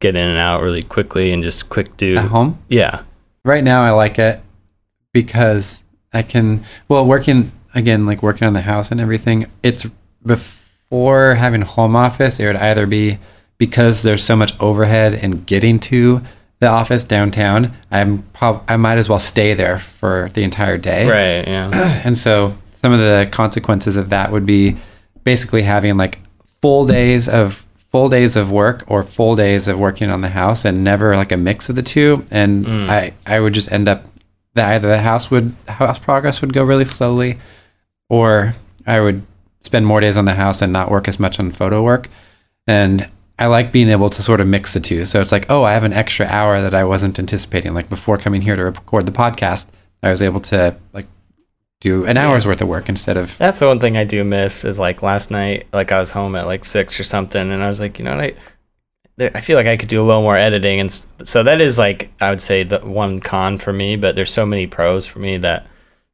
[0.00, 2.16] get in and out really quickly and just quick do.
[2.16, 2.58] At home?
[2.68, 3.02] Yeah,
[3.48, 4.42] Right now I like it
[5.12, 5.82] because
[6.12, 9.46] I can well working again like working on the house and everything.
[9.62, 9.86] It's
[10.24, 13.18] before having home office, it would either be
[13.56, 16.22] because there's so much overhead in getting to
[16.60, 17.74] the office downtown.
[17.90, 21.08] I'm prob- I might as well stay there for the entire day.
[21.08, 21.46] right.
[21.46, 21.70] Yeah,
[22.04, 24.76] And so some of the consequences of that would be
[25.24, 26.20] basically having like
[26.60, 30.64] full days of full days of work or full days of working on the house
[30.64, 32.24] and never like a mix of the two.
[32.30, 32.88] And mm.
[32.88, 34.04] I, I would just end up
[34.54, 37.38] that either the house would house progress would go really slowly
[38.10, 38.54] or
[38.86, 39.22] I would
[39.60, 42.08] spend more days on the house and not work as much on photo work.
[42.66, 45.04] And I like being able to sort of mix the two.
[45.04, 47.72] So it's like, oh, I have an extra hour that I wasn't anticipating.
[47.72, 49.68] Like before coming here to record the podcast,
[50.02, 51.06] I was able to like
[51.80, 54.64] do an hour's worth of work instead of that's the one thing I do miss
[54.64, 57.68] is like last night, like I was home at like six or something, and I
[57.68, 58.34] was like, you know, what, I
[59.16, 61.78] there, I feel like I could do a little more editing, and so that is
[61.78, 63.96] like I would say the one con for me.
[63.96, 65.66] But there's so many pros for me that,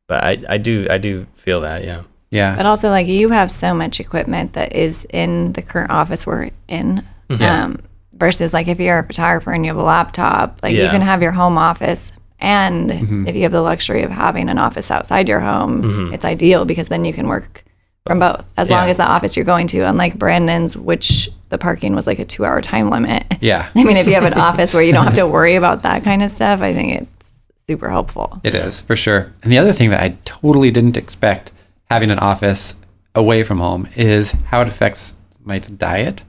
[0.09, 2.03] but I I do I do feel that yeah.
[2.31, 2.57] yeah.
[2.57, 6.51] But also, like, you have so much equipment that is in the current office we're
[6.69, 7.07] in.
[7.41, 7.65] Yeah.
[7.65, 7.81] Um,
[8.15, 11.23] versus, like, if you're a photographer and you have a laptop, like, you can have
[11.23, 12.13] your home office.
[12.41, 12.91] And
[13.29, 16.89] if you have the luxury of having an office outside your home, it's ideal because
[16.89, 17.65] then you can work
[18.07, 21.95] from both as long as the office you're going to, unlike Brandon's, which the parking
[21.95, 23.25] was like a two hour time limit.
[23.41, 23.71] Yeah.
[23.75, 26.05] I mean, if you have an office where you don't have to worry about that
[26.05, 27.31] kind of stuff, I think it's
[27.67, 28.41] super helpful.
[28.45, 29.33] It is for sure.
[29.43, 31.53] And the other thing that I totally didn't expect
[31.91, 32.81] having an office
[33.15, 36.25] away from home is how it affects my diet.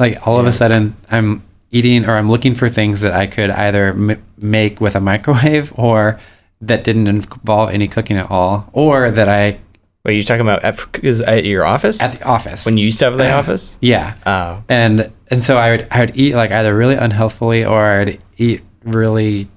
[0.00, 3.50] Like all of a sudden, I'm eating or I'm looking for things that I could
[3.50, 6.18] either m- make with a microwave or
[6.62, 9.60] that didn't involve any cooking at all, or that I
[10.02, 12.00] Wait, you're talking about at, is at your office?
[12.02, 12.64] at the office.
[12.64, 13.76] when you used to have the office?
[13.82, 14.14] yeah.
[14.26, 18.18] Oh, and and so I would I would eat like either really unhealthfully or I'd
[18.38, 19.48] eat really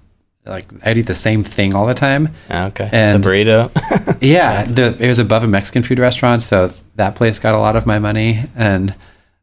[0.46, 2.28] like I'd eat the same thing all the time.
[2.50, 2.90] Ah, okay.
[2.92, 3.72] And- the burrito.
[4.22, 7.76] Yeah, the, it was above a Mexican food restaurant, so that place got a lot
[7.78, 8.44] of my money.
[8.56, 8.94] And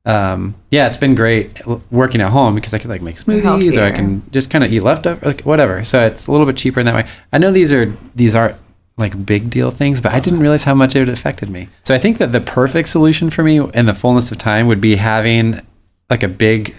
[0.06, 1.60] um, yeah, it's been great
[1.90, 4.72] working at home because I could like make smoothies or I can just kind of
[4.72, 5.84] eat leftover, like whatever.
[5.84, 7.06] So it's a little bit cheaper in that way.
[7.32, 8.56] I know these are these aren't
[8.96, 11.68] like big deal things, but I didn't realize how much it affected me.
[11.84, 14.80] So I think that the perfect solution for me in the fullness of time would
[14.80, 15.60] be having
[16.08, 16.74] like a big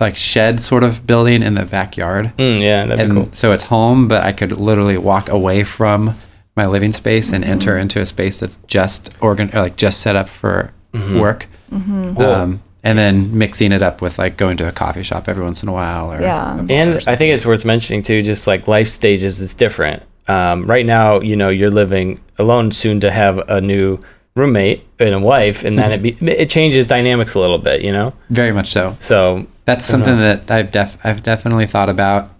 [0.00, 3.34] like shed sort of building in the backyard Mm, yeah, that'd and be cool.
[3.34, 6.14] so it's home, but I could literally walk away from
[6.54, 10.16] my living space and enter into a space that's just organ or like just set
[10.16, 11.46] up for work.
[11.72, 15.62] Um, and then mixing it up with like going to a coffee shop every once
[15.62, 16.54] in a while or Yeah.
[16.54, 17.04] a bar or And.
[17.08, 20.02] I think it's worth mentioning too, just like life stages is different.
[20.28, 23.98] Um, right now, you know, you're living alone, soon to have a new
[24.36, 27.92] roommate and a wife, and then it be, it changes dynamics a little bit, you
[27.92, 28.12] know.
[28.30, 28.94] very much so.
[29.00, 30.20] So That's something knows?
[30.20, 32.30] that I've def I've definitely thought about.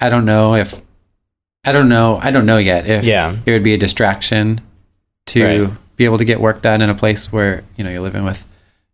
[0.00, 0.80] I don't know if
[1.66, 3.34] I don't know I don't know yet if Yeah.
[3.44, 4.60] it would be a distraction
[5.26, 5.70] to Right.
[5.98, 8.46] Be able to get work done in a place where you know you're living with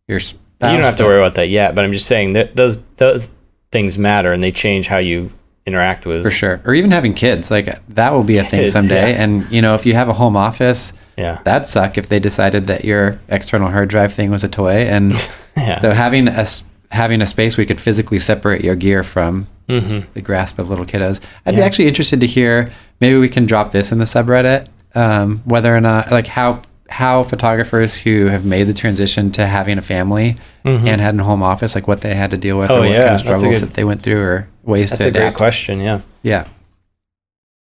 [0.08, 0.40] your spouse.
[0.62, 1.74] you don't have to worry about that yet.
[1.76, 3.30] But I'm just saying that those those
[3.70, 5.30] things matter, and they change how you
[5.66, 6.22] interact with.
[6.22, 9.22] for sure or even having kids like that will be a thing Kids, someday yeah.
[9.22, 11.40] and you know if you have a home office Yeah.
[11.44, 15.12] that'd suck if they decided that your external hard drive thing was a toy and
[15.56, 15.78] Yeah.
[15.78, 16.44] so having a
[16.90, 20.84] having a space where you could physically separate your gear from the grasp of little
[20.84, 21.62] kiddos i'd be Mm-hmm.
[21.62, 25.80] Actually interested to hear maybe we can drop this in the subreddit um, whether or
[25.80, 26.60] not like how
[27.00, 31.42] how photographers who have made the transition to having a family and had a home
[31.42, 32.78] office like what they had to deal with Mm-hmm.
[32.80, 34.90] Oh, or what yeah, kind of that's struggles good- that they went through or ways
[34.90, 35.78] That's to a great question.
[35.80, 36.00] Yeah.
[36.22, 36.46] yeah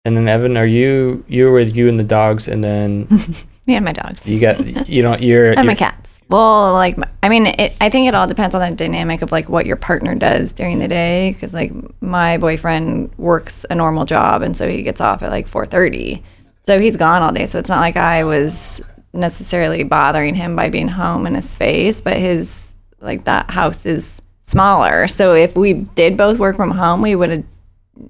[0.05, 3.07] And then Evan, are you you're with you and the dogs, and then
[3.67, 4.29] Me and my dogs.
[4.29, 6.11] you got you don't you're, and my you're- cats.
[6.29, 9.47] Well, like I mean, it, I think it all depends on the dynamic of like
[9.49, 11.33] what your partner does during the day.
[11.33, 15.47] Because like my boyfriend works a normal job, and so he gets off at like
[15.47, 16.23] four thirty.
[16.65, 17.45] So he's gone all day.
[17.45, 18.81] So it's not like I was
[19.15, 24.21] necessarily bothering him by being home in a space, but his like that house is
[24.43, 25.07] smaller.
[25.07, 27.43] So if we did both work from home, we would have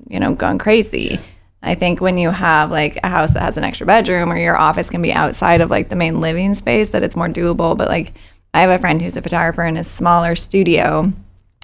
[0.08, 1.20] you know, gone crazy.
[1.62, 4.58] I think when you have like a house that has an extra bedroom or your
[4.58, 7.76] office can be outside of like the main living space, that it's more doable.
[7.76, 8.14] But like,
[8.54, 11.12] I have a friend who's a photographer in a smaller studio,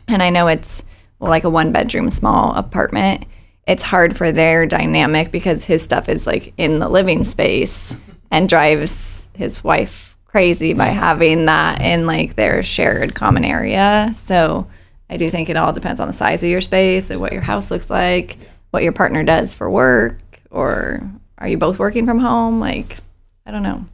[0.08, 0.84] and I know it's
[1.20, 3.26] well, like a one bedroom small apartment.
[3.68, 7.94] It's hard for their dynamic because his stuff is like in the living space
[8.32, 9.11] and drives
[9.42, 14.12] his wife crazy by having that in like their shared common area.
[14.14, 14.68] So
[15.10, 17.42] I do think it all depends on the size of your space and what your
[17.42, 18.38] house looks like,
[18.70, 21.02] what your partner does for work, or
[21.38, 22.62] are you both working from home?
[22.62, 22.98] Like,
[23.46, 23.86] I don't know.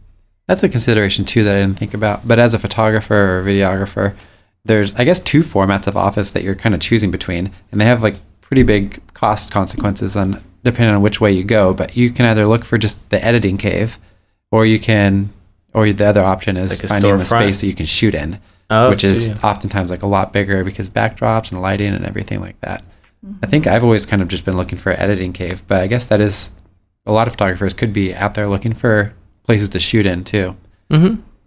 [0.48, 2.28] That's a consideration too that I didn't think about.
[2.28, 4.16] But as a photographer or videographer,
[4.64, 7.86] there's I guess two formats of office that you're kind of choosing between, and they
[7.86, 11.74] have like pretty big cost consequences on depending on which way you go.
[11.74, 13.98] But you can either look for just the editing cave,
[14.52, 15.34] or you can,
[15.78, 18.40] or the other option is Like a finding a space that you can shoot in,
[18.70, 19.48] Oh, which is studio.
[19.48, 22.82] oftentimes like a lot bigger because backdrops and lighting and everything like that.
[22.82, 23.50] I mm-hmm.
[23.50, 26.08] think I've always kind of just been looking for an editing cave, but I guess
[26.08, 26.54] that is
[27.06, 29.14] a lot of photographers could be out there looking for
[29.44, 30.58] places to shoot in too.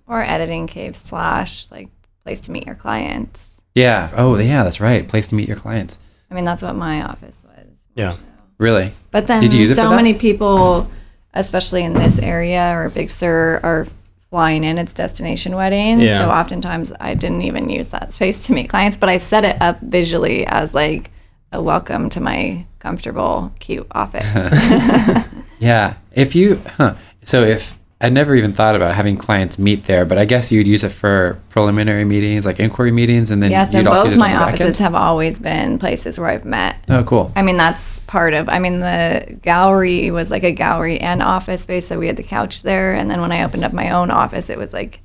[0.07, 1.89] Or editing cave slash like
[2.25, 3.51] place to meet your clients.
[3.75, 4.11] Yeah.
[4.15, 5.07] Oh, yeah, that's right.
[5.07, 5.99] Place to meet your clients.
[6.31, 7.67] I mean, that's what my office was.
[7.95, 8.15] yeah.
[8.59, 8.93] Really?
[9.11, 9.97] But then Did you use it so for that?
[9.97, 10.91] many people,
[11.33, 13.87] especially in this area or Big Sur, are
[14.31, 14.79] flying in.
[14.79, 16.03] It's destination weddings.
[16.03, 16.19] Yeah.
[16.19, 19.61] So oftentimes I didn't even use that space to meet clients, but I set it
[19.61, 21.11] up visually as like
[21.53, 24.27] a welcome to my comfortable, cute office.
[25.61, 25.97] Yeah.
[26.13, 26.95] If you, huh.
[27.23, 30.67] So if I never even thought about having clients meet there, but I guess you'd
[30.67, 34.17] use it for preliminary meetings, like inquiry meetings, and then yes, you'd and also both
[34.17, 36.77] my offices have always been places where I've met.
[36.89, 37.31] Oh, cool.
[37.37, 38.49] I mean, that's part of.
[38.49, 42.23] I mean, the gallery was like a gallery and office space, so we had the
[42.23, 42.95] couch there.
[42.95, 45.01] And then when I opened up my own office, it was like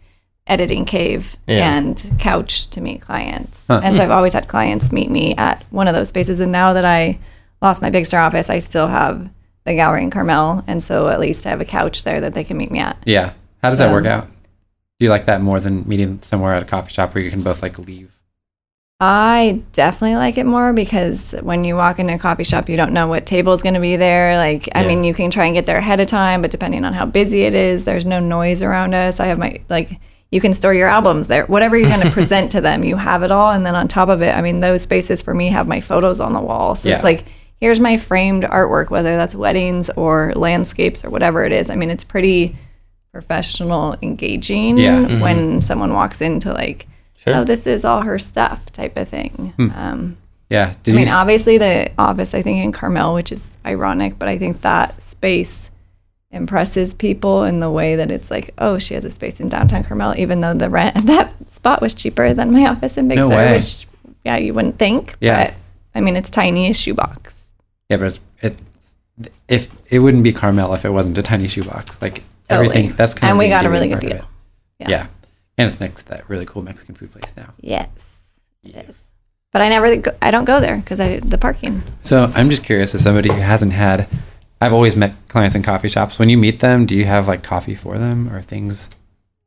[0.48, 1.76] editing cave Yeah.
[1.78, 3.64] and couch to meet clients.
[3.68, 4.06] And so hmm.
[4.06, 6.40] I've always had clients meet me at one of those spaces.
[6.40, 7.20] And now that I
[7.62, 9.30] lost my Big Sur office, I still have
[9.66, 12.44] the gallery in Carmel, and so at least I have a couch there that they
[12.44, 12.98] can meet me at.
[13.06, 13.34] Yeah.
[13.64, 14.28] How does that work out?
[15.00, 17.42] Do you like that more than meeting somewhere at a coffee shop where you can
[17.42, 18.12] both like leave?
[19.02, 22.94] I definitely like it more because when you walk into a coffee shop, you don't
[22.94, 24.38] know what table is going to be there.
[24.38, 24.88] Like, I Yeah.
[24.88, 27.42] mean, you can try and get there ahead of time, but depending on how busy
[27.44, 29.20] it is, there's no noise around us.
[29.20, 30.00] I have my, like,
[30.32, 31.46] you can store your albums there.
[31.48, 33.52] Whatever you're going to present to them, you have it all.
[33.52, 36.22] And then on top of it, I mean, those spaces for me have my photos
[36.22, 36.76] on the wall.
[36.76, 36.96] So Yeah.
[36.96, 37.26] it's like,
[37.66, 41.72] here's my framed artwork, whether that's weddings or landscapes or whatever it is.
[41.72, 42.56] I mean, it's pretty
[43.12, 45.20] professional, engaging Yeah.
[45.20, 46.86] when someone walks into like,
[47.18, 47.38] Sure.
[47.38, 49.54] oh, this is all her stuff type of thing.
[49.58, 49.70] Hmm.
[49.76, 50.76] Um, Yeah.
[50.84, 54.28] Did I mean, s- obviously the office, I think in Carmel, which is ironic, but
[54.30, 55.72] I think that space
[56.30, 59.84] impresses people in the way that it's like, oh, she has a space in downtown
[59.84, 63.18] Carmel, even though the rent at that spot was cheaper than my office in Big
[63.18, 63.56] No Sur, way.
[63.56, 63.88] which,
[64.24, 65.16] yeah, you wouldn't think.
[65.20, 65.46] Yeah.
[65.46, 65.54] But
[65.96, 67.45] I mean, it's tiny as shoebox.
[67.90, 68.98] Yeah, but it's, it's
[69.48, 72.02] if it wouldn't be Carmel if it wasn't a tiny shoebox.
[72.02, 72.68] Like Totally.
[72.68, 72.96] everything.
[72.96, 74.28] That's kind of And of we got a really good deal.
[74.80, 74.90] it.
[74.90, 75.08] Yeah.
[75.58, 77.54] And it's next to that really cool Mexican food place now.
[77.62, 78.18] Yes.
[78.62, 79.10] Yes.
[79.54, 81.82] But I never, go, I don't go there because I the parking.
[82.02, 84.08] So I'm just curious, as somebody who hasn't had,
[84.60, 86.20] I've always met clients in coffee shops.
[86.20, 88.90] When you meet them, do you have like coffee for them or things,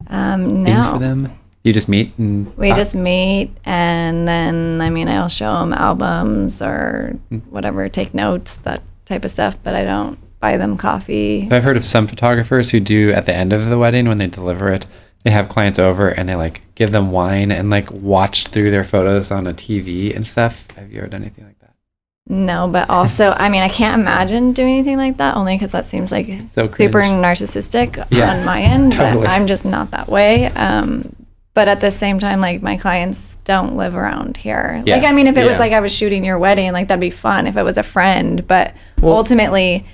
[0.06, 0.98] Um, things for no.
[0.98, 1.38] them?
[1.68, 6.62] You just meet and We just meet, and then I mean, I'll show them albums
[6.62, 7.40] or Hmm.
[7.50, 9.58] whatever, take notes, that type of stuff.
[9.62, 11.44] But I don't buy them coffee.
[11.46, 14.16] So I've heard of some photographers who do at the end of the wedding when
[14.16, 14.86] they deliver it,
[15.24, 18.84] they have clients over and they like give them wine and like watch through their
[18.84, 20.70] photos on a TV and stuff.
[20.70, 21.74] Have you ever done anything like that?
[22.30, 25.84] No, but also, I mean, I can't imagine doing anything like that only because that
[25.84, 28.92] seems like so super narcissistic Yeah, on my end.
[29.00, 29.26] totally.
[29.26, 30.46] But I'm just not that way.
[30.46, 31.14] Um,
[31.58, 34.80] but at the same time, like my clients don't live around here.
[34.86, 34.94] Yeah.
[34.94, 37.10] Like, I mean, if it was like I was shooting your wedding, like that'd be
[37.10, 38.46] fun if it was a friend.
[38.46, 39.84] But ultimately,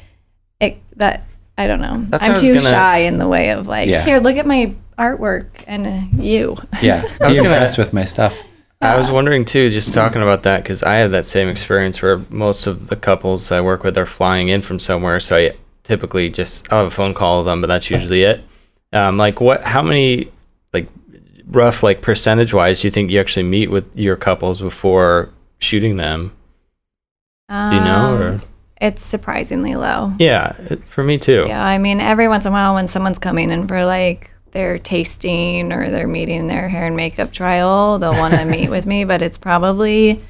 [0.61, 1.23] it that
[1.57, 2.05] I don't know.
[2.21, 4.05] I'm too gonna- shy in the way of like, Yeah.
[4.05, 6.59] here, look at my artwork and uh, you.
[6.83, 8.43] Yeah, I was be gonna- impressed with my stuff.
[8.83, 12.19] I was wondering too, just talking about that, because I have that same experience where
[12.29, 15.19] most of the couples I work with are flying in from somewhere.
[15.19, 18.45] So I typically just I'll have a phone call with them, but that's usually it.
[18.93, 19.65] Um, like what?
[19.65, 20.29] How many
[20.75, 20.89] like
[21.49, 25.97] rough like percentage wise do you think you actually meet with your couples before shooting
[25.97, 26.33] them?
[27.49, 28.17] Do you know?
[28.19, 28.43] Or Um,
[28.81, 30.13] It's surprisingly low.
[30.19, 31.45] yeah, it- for me too.
[31.49, 34.79] Yeah, I mean, every once in a while when someone's coming in for like their
[34.79, 39.05] tasting or they're meeting their hair and makeup trial, they'll want to meet with me,
[39.05, 40.21] but it's probably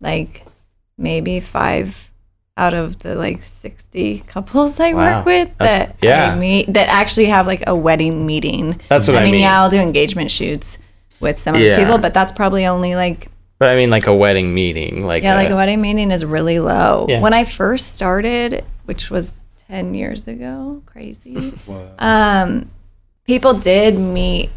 [0.00, 0.44] like
[0.98, 2.10] maybe five
[2.56, 5.18] out of the like 60 couples I Wow.
[5.18, 6.32] work with That's- that yeah.
[6.32, 8.78] I meet that actually have like a wedding meeting.
[8.88, 9.40] That's what I mean, mean.
[9.42, 10.76] yeah, I'll do engagement shoots
[11.20, 11.78] with some of these Yeah.
[11.78, 15.34] people, but that's probably only like But I mean, like a wedding meeting, like yeah,
[15.34, 17.06] a- like a wedding meeting is really low.
[17.08, 17.20] Yeah.
[17.20, 19.34] When I first started, which was
[19.68, 21.34] 10 years ago, crazy.
[21.66, 21.88] Whoa.
[22.00, 22.70] um,
[23.24, 24.50] people did meet,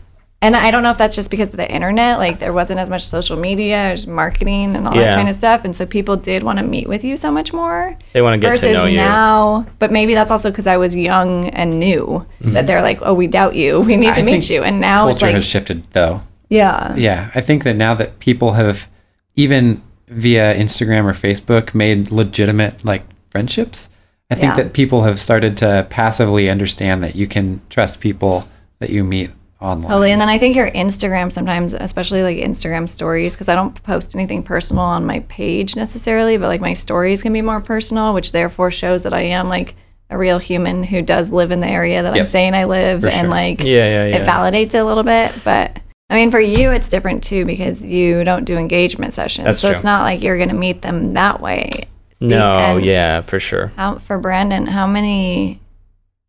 [0.45, 2.19] and I don't know if that's just because of the internet.
[2.19, 5.65] Like there wasn't as much social media, there's marketing and all that kind of stuff,
[5.65, 7.97] and so people did want to meet with you so much more.
[8.13, 8.97] they want to get Versus to know you.
[8.97, 13.13] now, but maybe that's also because I was young and new that they're like, "Oh,
[13.13, 13.79] we doubt you.
[13.81, 14.17] We need Mm-hmm.
[14.17, 16.21] I to meet you." And now it's Culture like, has shifted though.
[16.49, 18.89] yeah, Yeah, I think that now that people have
[19.36, 23.89] even via Instagram or Facebook made legitimate like friendships,
[24.31, 24.63] I think Yeah.
[24.63, 28.47] that people have started to passively understand that you can trust people
[28.79, 29.31] that you meet
[29.62, 29.89] online.
[29.89, 30.12] Totally.
[30.12, 34.15] And then I think your Instagram sometimes, especially like Instagram stories, because I don't post
[34.15, 38.32] anything personal on my page necessarily, but like my stories can be more personal, which
[38.32, 39.76] therefore shows that I am like
[40.10, 43.02] a real human who does live in the area that I'm saying I live.
[43.02, 43.30] For and sure.
[43.30, 44.18] like Yeah, yeah, yeah.
[44.18, 45.39] it validates it a little bit.
[45.44, 49.46] But I mean, for you, it's different too because you don't do engagement sessions.
[49.46, 51.72] That's so it's not like you're going to meet them that way.
[52.13, 53.68] See, no, and- yeah, for sure.
[53.76, 55.60] how for Brandon, how many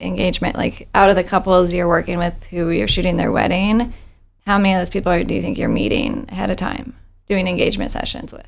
[0.01, 3.93] engagement like out of the couples you're working with who you're shooting their wedding,
[4.47, 6.95] how many of those people are, do you think you're meeting ahead of time
[7.29, 8.47] doing engagement sessions with?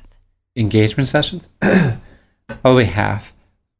[0.55, 1.49] Engagement sessions?
[2.47, 3.33] Probably half.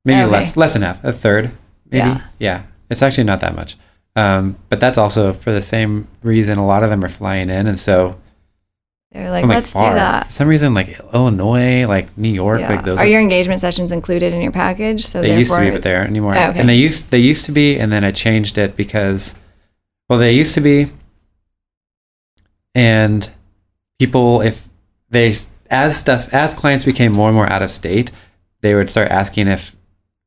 [0.06, 0.32] Maybe Okay.
[0.32, 1.04] less less than half.
[1.04, 1.52] A third.
[1.92, 2.08] Maybe.
[2.08, 2.22] Yeah.
[2.40, 2.64] Yeah.
[2.90, 3.78] It's actually not that much.
[4.16, 7.68] Um, but that's also for the same reason a lot of them are flying in
[7.68, 8.20] and so
[9.12, 9.92] They're like, from like let's far.
[9.92, 10.28] do that.
[10.28, 12.70] For some reason like Illinois, like New York, Yeah.
[12.70, 15.06] like those are your engagement sessions included in your package?
[15.06, 16.36] So They used to be, but they aren't anymore.
[16.38, 16.60] Oh, okay.
[16.60, 19.34] And they used they used to be, and then I changed it because,
[20.08, 20.92] well, they used to be,
[22.76, 23.32] and
[23.98, 24.70] people if
[25.10, 25.36] they
[25.72, 28.12] as stuff as clients became more and more out of state,
[28.62, 29.76] they would start asking if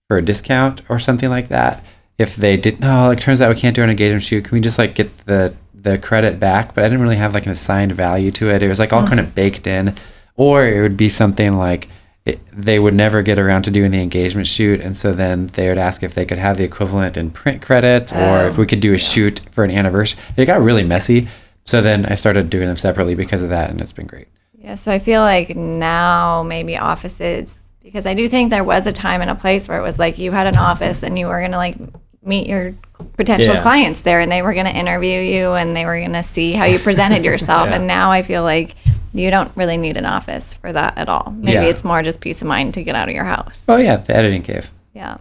[0.08, 1.84] for a discount or something like that.
[2.18, 4.44] If they didn't, oh, no, like turns out we can't do an engagement shoot.
[4.44, 6.74] Can we just like get the the credit back?
[6.74, 8.62] But I didn't really have like an assigned value to it.
[8.62, 9.08] It was like all hmm.
[9.08, 9.94] kind of baked in,
[10.36, 11.88] or it would be something like
[12.24, 15.68] it, they would never get around to doing the engagement shoot, and so then they
[15.68, 18.64] would ask if they could have the equivalent in print credit, or Oh, if we
[18.64, 18.68] oh.
[18.68, 20.20] could do a shoot for an anniversary.
[20.36, 21.28] It got really messy.
[21.64, 24.28] So then I started doing them separately because of that, and it's been great.
[24.58, 28.92] Yeah, so I feel like now maybe offices because I do think there was a
[28.92, 31.40] time and a place where it was like you had an office and you were
[31.40, 31.76] gonna like
[32.24, 32.74] meet your
[33.16, 33.62] potential Yeah.
[33.62, 36.52] clients there and they were going to interview you and they were going to see
[36.52, 37.76] how you presented yourself Yeah.
[37.76, 38.76] and now i feel like
[39.12, 41.62] you don't really need an office for that at all maybe Yeah.
[41.70, 44.16] it's more just peace of mind to get out of your house Oh yeah, the
[44.16, 44.70] editing cave.
[44.94, 45.16] yeah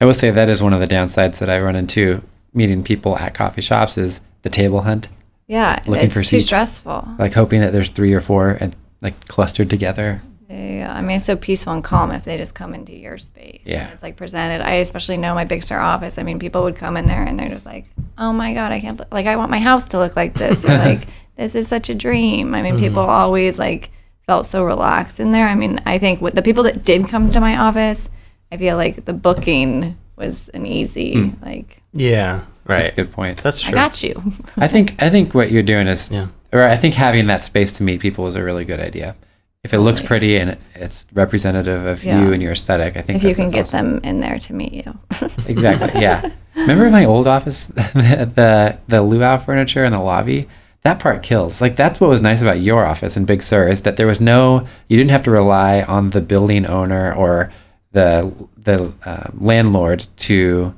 [0.00, 2.22] I will say that is one of the downsides that I run into
[2.52, 5.08] meeting people at coffee shops is the table hunt.
[5.46, 6.46] yeah Looking it's for too seats.
[6.46, 10.20] stressful Like hoping that there's three or four and like clustered together.
[10.52, 13.62] Yeah, I mean it's so peaceful and calm if they just come into your space.
[13.64, 13.90] Yeah.
[13.90, 14.62] it's like presented.
[14.62, 16.18] I especially know my Big Sur office.
[16.18, 17.86] I mean, people would come in there and they're just like,
[18.18, 20.64] "Oh my god, I can't bel- like I want my house to look like this."
[20.64, 23.10] Or like, "This is such a dream." I mean, people mm-hmm.
[23.10, 23.90] always like
[24.26, 25.48] felt so relaxed in there.
[25.48, 28.10] I mean, I think with the people that did come to my office,
[28.50, 31.44] I feel like the booking was an easy hmm.
[31.44, 32.44] like, Yeah.
[32.64, 32.84] Right.
[32.84, 33.42] That's a good point.
[33.42, 33.72] That's true.
[33.72, 34.22] "I got you."
[34.58, 36.26] I think I think what you're doing is, Yeah.
[36.52, 39.16] or I think having that space to meet people is a really good idea.
[39.64, 42.20] If it looks pretty and it's representative of Yeah.
[42.20, 44.00] you and your aesthetic, I think if you can get awesome.
[44.00, 44.98] them in there to meet you.
[45.46, 46.30] exactly, yeah.
[46.56, 50.48] Remember my old office, the the, the luau furniture in the lobby.
[50.82, 51.60] That part kills.
[51.60, 54.20] Like that's what was nice about your office in Big Sur is that there was
[54.20, 57.52] no, you didn't have to rely on the building owner or
[57.92, 60.74] the the uh, landlord to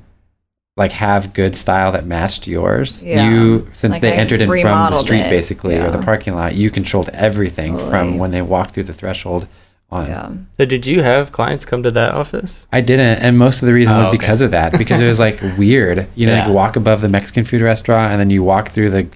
[0.77, 3.01] like have good style that matched yours.
[3.03, 3.29] Yeah.
[3.29, 4.61] You since Like they I entered in from
[4.91, 5.29] the street it.
[5.29, 9.47] basically or the parking lot, you controlled everything from when they walked through the threshold
[9.89, 10.07] on.
[10.07, 10.31] yeah.
[10.57, 12.67] So did you have clients come to that office?
[12.73, 14.17] I didn't, and most of the reason Oh, was okay.
[14.17, 14.77] because of that.
[14.77, 16.07] Because it was like weird.
[16.15, 16.47] You know, Yeah.
[16.47, 19.07] you walk above the Mexican food restaurant, and then you walk through the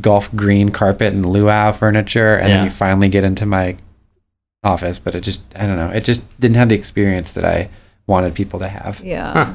[0.00, 2.56] golf green carpet and luau furniture, and Yeah.
[2.56, 3.76] then you finally get into my
[4.64, 4.98] office.
[4.98, 7.68] But it just, I don't know, it just didn't have the experience that I
[8.08, 9.00] wanted people to have.
[9.04, 9.32] Yeah.
[9.32, 9.52] Huh.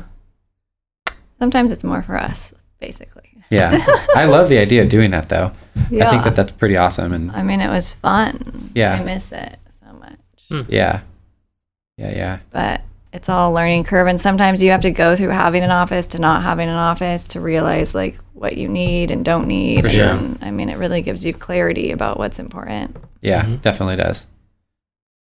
[1.40, 3.24] Sometimes it's more for us, basically.
[3.50, 3.84] Yeah,
[4.16, 5.52] I love the idea of doing that, though.
[5.90, 6.08] Yeah.
[6.08, 8.72] I think that that's pretty awesome, and I mean, it was fun.
[8.76, 8.94] Yeah.
[8.94, 10.66] I miss it so much.
[10.70, 11.02] yeah,
[11.98, 12.82] yeah, yeah, But
[13.12, 14.08] it's all a learning curve.
[14.08, 17.28] And sometimes you have to go through having an office to not having an office
[17.30, 19.82] to realize like what you need and don't need.
[19.84, 20.06] For sure.
[20.06, 22.98] And, I mean, it really gives you clarity about what's important.
[23.22, 23.44] yeah.
[23.46, 23.62] Mhm.
[23.64, 24.28] Definitely does.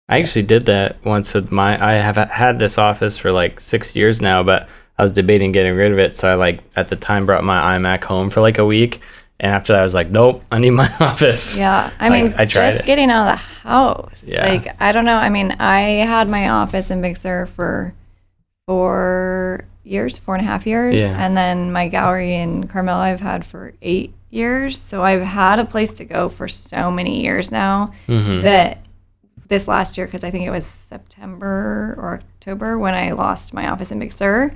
[0.08, 1.84] I actually did that once with my.
[1.84, 5.76] I have had this office for like six years now, but I was debating getting
[5.76, 6.16] rid of it.
[6.16, 9.02] So I like at the time brought my iMac home for like a week,
[9.40, 11.58] and after that I was like, nope, I need my office.
[11.58, 11.90] Yeah.
[12.00, 12.86] I Like, mean, I tried just it.
[12.86, 14.26] getting out of the house.
[14.28, 14.48] Yeah.
[14.48, 15.18] Like, I don't know.
[15.18, 17.94] I mean, I had my office in Big Sur for
[18.68, 20.96] four years, four and a half years.
[20.96, 21.16] Yeah.
[21.26, 24.80] And then my gallery in Carmel, I've had for eight years.
[24.80, 28.42] So I've had a place to go for so many years now Mm-hmm.
[28.44, 28.80] that
[29.48, 33.68] this last year, because I think it was September or October when I lost my
[33.70, 34.52] office in Big Sur.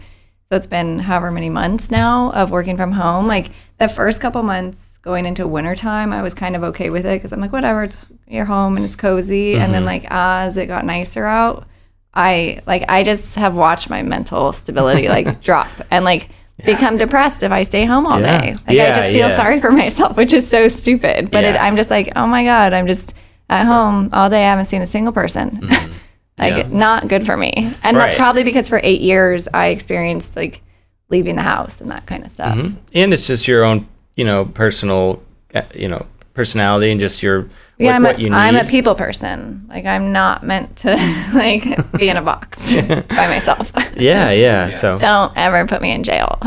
[0.49, 3.27] So it's been however many months now of working from home.
[3.27, 7.17] Like the first couple months going into wintertime, I was kind of okay with it
[7.17, 9.55] because I'm like, whatever, it's, you're home and it's cozy.
[9.55, 9.87] And then mm-hmm.
[9.87, 11.67] like as it got nicer out,
[12.13, 16.29] I like I just have watched my mental stability like drop and like
[16.65, 18.41] become depressed if I stay home all Yeah.
[18.41, 18.51] day.
[18.67, 19.35] Like I just feel yeah.
[19.35, 21.29] sorry for myself, which is so stupid.
[21.29, 23.13] But it, I'm just like, oh my god, I'm just
[23.49, 24.45] at home all day.
[24.45, 25.61] I haven't seen a single person.
[25.61, 25.93] Mm-hmm.
[26.39, 26.55] like.
[26.55, 26.67] Yeah.
[26.71, 27.51] not good for me.
[27.83, 30.61] And that's probably because for eight years I experienced like
[31.09, 32.55] leaving the house and that kind of stuff.
[32.57, 32.75] Mm-hmm.
[32.93, 35.23] and it's just your own, you know, personal,
[35.55, 37.47] uh, you know, personality and just your
[37.79, 38.35] Yeah, what, I'm what a, you need.
[38.35, 39.65] I'm a people person.
[39.69, 40.89] Like I'm not meant to
[41.33, 41.63] like
[41.93, 43.71] be in a box by myself.
[43.95, 44.69] yeah, yeah.
[44.81, 46.38] So Don't ever put me in jail.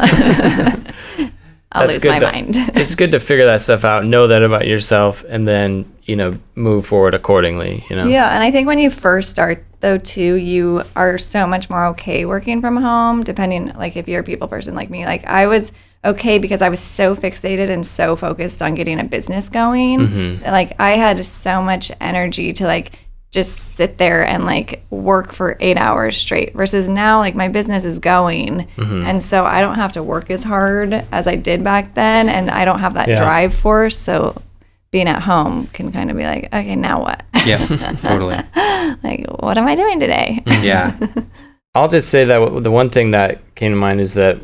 [1.72, 2.54] I'll That's lose good my to- mind.
[2.74, 6.32] it's good to figure that stuff out, know that about yourself, and then you know
[6.56, 7.84] move forward accordingly.
[7.88, 8.06] You know.
[8.06, 11.86] Yeah, and I think when you first start though too, you are so much more
[11.86, 15.04] okay working from home, depending like if you're a people person like me.
[15.06, 15.72] Like I was
[16.04, 20.00] okay because I was so fixated and so focused on getting a business going.
[20.00, 20.44] Mm-hmm.
[20.44, 22.92] Like I had so much energy to like
[23.30, 27.84] just sit there and like work for eight hours straight versus now like my business
[27.84, 29.06] is going Mm-hmm.
[29.06, 32.50] and so i don't have to work as hard as i did back then and
[32.50, 33.20] i don't have that Yeah.
[33.22, 34.42] drive force so
[34.90, 37.58] being at home can kind of be like okay now what Yeah,
[38.02, 38.34] totally.
[39.02, 40.42] like what am i doing today?
[40.46, 40.96] Yeah,
[41.74, 44.40] I'll just say that the one thing that came to mind is that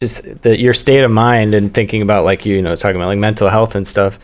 [0.00, 3.18] just that your state of mind and thinking about like you know talking about like
[3.18, 4.18] mental health and stuff.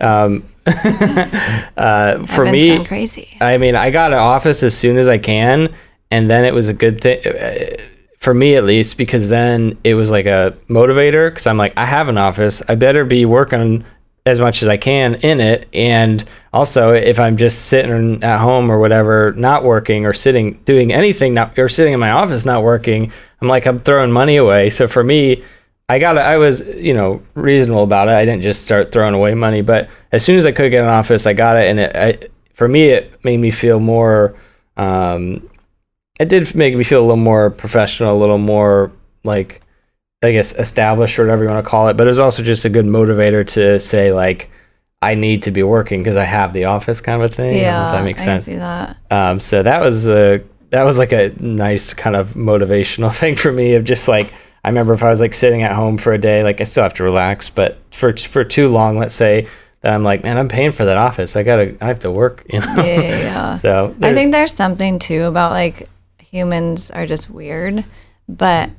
[0.00, 3.36] Um, uh, for me, crazy.
[3.40, 5.72] I mean, I got an office as soon as I can,
[6.10, 7.76] and then it was a good thing uh,
[8.18, 11.84] for me at least because then it was like a motivator because I'm like, I
[11.84, 13.84] have an office, I better be working
[14.26, 18.70] as much as I can in it, and also if I'm just sitting at home
[18.70, 22.62] or whatever, not working or sitting doing anything, not or sitting in my office not
[22.62, 24.70] working, I'm like I'm throwing money away.
[24.70, 25.42] So for me.
[25.86, 26.16] I got.
[26.16, 28.12] I was, you know, reasonable about it.
[28.12, 30.88] I didn't just start throwing away money, but as soon as I could get an
[30.88, 34.34] office, I got it, and it, I, for me, it made me feel more.
[34.78, 35.50] Um,
[36.18, 38.92] it did make me feel a little more professional, a little more
[39.24, 39.60] like
[40.24, 42.70] I guess established or whatever you want to call it, but it's also just a
[42.70, 44.50] good motivator to say like
[45.02, 47.50] I need to be working because I have the office kind of a thing.
[47.50, 48.44] I don't know Yeah, if that makes I sense.
[48.46, 48.96] see that.
[49.10, 53.52] Um, so that was a that was like a nice kind of motivational thing for
[53.52, 54.32] me of just like
[54.64, 56.82] I remember if I was like sitting at home for a day, like I still
[56.84, 59.46] have to relax, but for for too long, let's say
[59.82, 61.36] that I'm like, man, I'm paying for that office.
[61.36, 62.74] I gotta I have to work, you know.
[62.78, 63.56] Yeah, yeah, yeah.
[63.64, 67.84] So I think there's something too about like humans are just weird,
[68.26, 68.70] but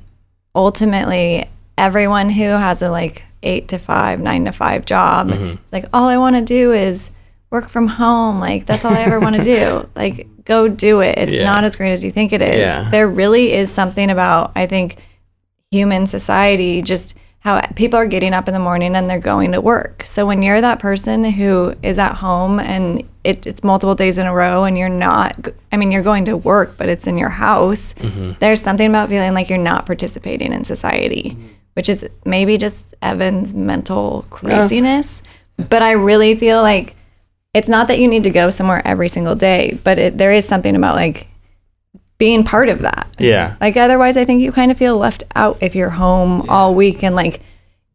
[0.56, 1.46] ultimately,
[1.78, 5.54] everyone who has a like eight to five, nine to five job, mm-hmm.
[5.62, 7.10] it's like all I want to do is
[7.50, 8.40] work from home.
[8.40, 9.88] Like that's all I ever want to do.
[9.96, 11.18] Like go do it.
[11.18, 11.44] It's Yeah.
[11.44, 12.60] not as great as you think it is.
[12.60, 12.88] Yeah.
[12.90, 14.96] There really is something about I think
[15.70, 19.60] human society just how people are getting up in the morning and they're going to
[19.60, 20.02] work.
[20.04, 24.26] So when you're that person who is at home and it, it's multiple days in
[24.26, 27.28] a row and you're not, i mean, you're going to work, but it's in your
[27.28, 28.32] house, mm-hmm.
[28.38, 31.36] there's something about feeling like you're not participating in society,
[31.74, 35.22] which is maybe just Evynn's mental craziness.
[35.56, 36.94] But I really feel like
[37.52, 40.46] it's not that you need to go somewhere every single day, but it, there is
[40.46, 41.26] something about like
[42.18, 43.08] being part of that.
[43.18, 43.56] yeah.
[43.60, 47.02] Like otherwise, I think you kind of feel left out if you're home all week
[47.02, 47.40] and like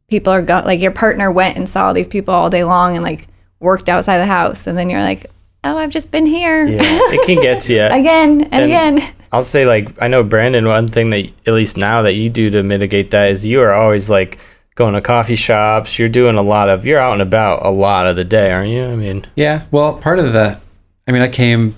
[0.09, 3.03] people are go- like your partner went and saw these people all day long and
[3.03, 3.27] like
[3.62, 5.28] worked outside the house, and then you're like,
[5.64, 7.84] oh, I've just been here Yeah, it can get to you.
[7.86, 9.14] again and, And- again.
[9.34, 10.68] I'll say like I know Brandon.
[10.68, 13.72] One thing that at least now that you do to mitigate that is you are
[13.72, 14.39] always like
[14.76, 15.97] going to coffee shops.
[15.97, 16.86] You're doing a lot of.
[16.86, 18.84] You're out and about a lot of the day, aren't you?
[18.84, 20.59] I mean, Yeah, well, part of the,
[21.07, 21.76] I mean, I came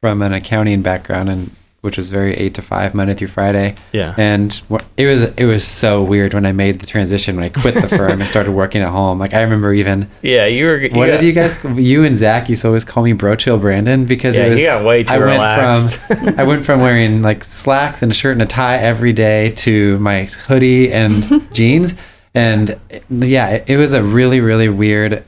[0.00, 1.50] from an accounting background and
[1.84, 3.74] which was very eight to five Monday through Friday.
[3.92, 4.14] Yeah.
[4.16, 4.50] And
[4.96, 7.86] it was it was so weird when I made the transition when I quit the
[7.88, 9.18] firm and started working at home.
[9.18, 10.78] Like I remember even yeah, you were.
[10.78, 13.36] You what got- did you guys you and Zach used to always call me Bro
[13.36, 16.00] Chill Brandon because Yeah, it was you got way too I went relaxed.
[16.06, 19.50] from I went from wearing like slacks and a shirt and a tie every day
[19.56, 21.12] to my hoodie and
[21.54, 21.94] jeans
[22.34, 22.80] and
[23.10, 25.22] yeah it, it was a really really weird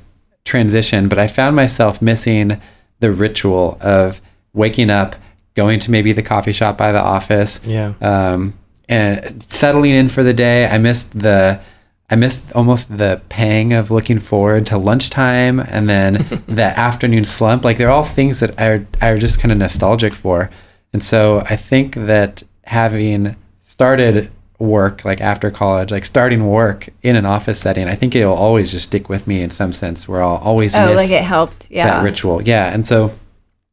[0.44, 2.61] transition but I found myself missing
[3.00, 4.20] the ritual of
[4.54, 5.16] waking up
[5.57, 7.94] going to maybe the coffee shop by the office Yeah.
[8.00, 8.54] um,
[8.88, 10.66] and settling in for the day.
[10.66, 11.61] I missed the,
[12.09, 17.64] I missed almost the pang of looking forward to lunchtime and then that afternoon slump.
[17.64, 20.50] Like they're all things that are are just kind of nostalgic for.
[20.92, 27.16] And so I think that having started work like after college, like starting work in
[27.16, 30.22] an office setting, I think it'll always just stick with me in some sense where
[30.22, 31.66] I'll always Oh, miss like it helped.
[31.70, 31.86] Yeah.
[31.86, 32.40] that ritual.
[32.42, 33.12] Yeah, and so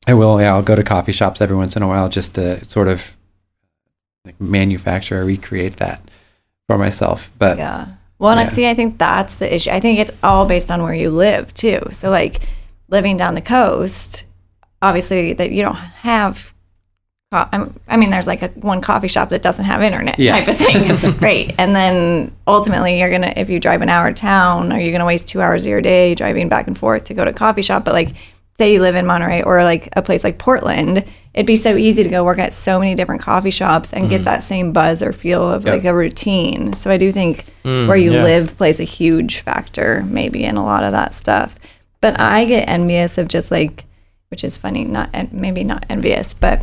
[0.08, 0.40] I will.
[0.42, 3.16] Yeah, I'll go to coffee shops every once in a while just to sort of
[4.26, 6.02] like manufacture or recreate that
[6.68, 7.32] for myself.
[7.38, 7.88] But Yeah.
[8.20, 8.50] Well, and I Yeah.
[8.50, 9.72] see, I think that's the issue.
[9.72, 11.82] I think it's all based on where you live too.
[11.92, 12.42] So, like
[12.90, 14.26] living down the coast,
[14.82, 16.54] obviously, that you don't have.
[17.36, 20.34] I mean, there's like a one coffee shop that doesn't have internet Yeah.
[20.40, 21.12] type of thing.
[21.18, 21.56] Great.
[21.58, 25.06] And then ultimately, you're gonna if you drive an hour to town, are you gonna
[25.06, 27.64] waste two hours of your day driving back and forth to go to a coffee
[27.64, 27.84] shop?
[27.86, 28.10] But like,
[28.58, 32.04] say you live in Monterey or like a place like Portland, it'd be so easy
[32.04, 34.26] to go work at so many different coffee shops and get mm.
[34.26, 35.74] that same buzz or feel of Yep.
[35.74, 36.74] like a routine.
[36.74, 38.24] So I do think mm, where you yeah.
[38.24, 41.56] live plays a huge factor, maybe in a lot of that stuff.
[42.02, 43.86] But I get envious of just like,
[44.30, 46.62] which is funny, not maybe not envious, but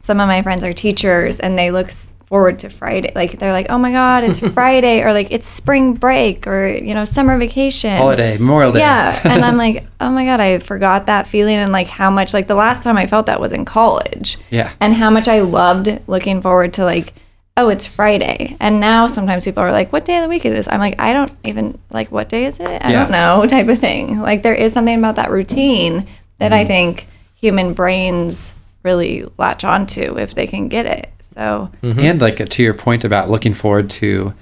[0.00, 1.90] some of my friends are teachers and they look
[2.26, 3.12] forward to Friday.
[3.14, 6.94] Like they're like, oh my God, it's Friday, or like it's spring break, or you
[6.94, 7.96] know, summer vacation.
[7.96, 8.80] holiday, Memorial Day.
[8.80, 9.20] Yeah.
[9.24, 12.46] and I'm like, oh my God, I forgot that feeling and like how much, like
[12.46, 14.38] the last time I felt that was in college.
[14.50, 14.72] Yeah.
[14.80, 17.12] And how much I loved looking forward to like,
[17.56, 18.56] oh, it's Friday.
[18.58, 20.66] And now sometimes people are like, what day of the week it is?
[20.66, 22.66] I'm like, I don't even, like, what day is it?
[22.84, 23.02] I Yeah.
[23.02, 24.18] don't know, type of thing.
[24.20, 26.08] Like, there is something about that routine
[26.38, 26.54] that Mm-hmm.
[26.54, 27.06] I think
[27.36, 31.08] human brains really latch onto if they can get it.
[31.34, 31.98] So, mm-hmm.
[31.98, 34.34] And like to your point about looking forward to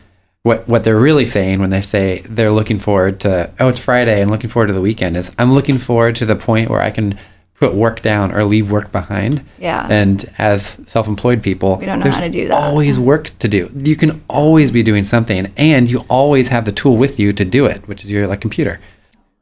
[0.43, 4.21] what what they're really saying when they say they're looking forward to oh it's Friday
[4.21, 6.91] and looking forward to the weekend is I'm looking forward to the point where I
[6.91, 7.19] can
[7.63, 9.45] put work down or leave work behind.
[9.61, 9.87] Yeah.
[9.89, 12.55] And as self-employed people, We don't know there's how to do that.
[12.55, 13.05] Always mm-hmm.
[13.05, 13.71] work to do.
[13.77, 17.45] You can always be doing something, and you always have the tool with you to
[17.45, 18.81] do it, which is your like computer.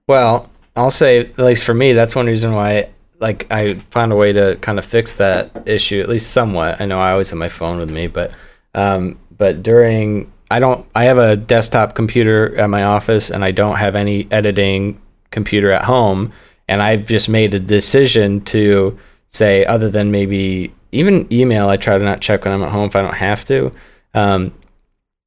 [0.07, 2.91] Well, I'll say at least for me, that's one reason why
[3.21, 6.81] like I found a way to kind of fix that issue at least somewhat.
[6.81, 8.35] I know I always have my phone with me, but
[8.75, 13.51] um, but during I don't I have a desktop computer at my office and I
[13.51, 15.01] don't have any editing
[15.31, 16.33] computer at home
[16.67, 18.97] and I've just made a decision to
[19.29, 22.89] say other than maybe even email I try to not check when I'm at home
[22.89, 23.71] if I don't have to.
[24.15, 24.55] Um,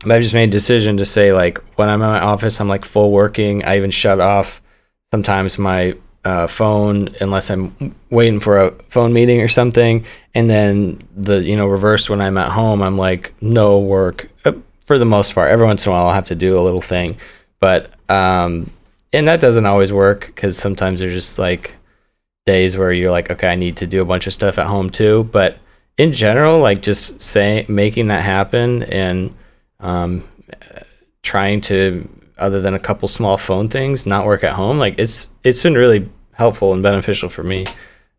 [0.01, 2.67] but I've just made a decision to say like when I'm at my office, I'm
[2.67, 3.63] like full working.
[3.63, 4.61] I even shut off
[5.11, 5.95] sometimes my
[6.25, 10.05] uh, phone unless I'm waiting for a phone meeting or something.
[10.33, 14.53] And then the you know reverse when I'm at home, I'm like no work uh,
[14.85, 15.51] for the most part.
[15.51, 17.17] Every once in a while, I'll have to do a little thing,
[17.59, 18.71] but um,
[19.11, 21.75] and that doesn't always work because sometimes there's just like
[22.45, 24.89] days where you're like, okay, I need to do a bunch of stuff at home
[24.89, 25.29] too.
[25.31, 25.57] But
[25.97, 29.35] in general, like just saying, making that happen and
[29.79, 30.27] um,
[31.21, 32.09] trying to,
[32.43, 35.73] other than a couple small phone things, not work at home, like it's it's been
[35.75, 37.65] really helpful and beneficial for me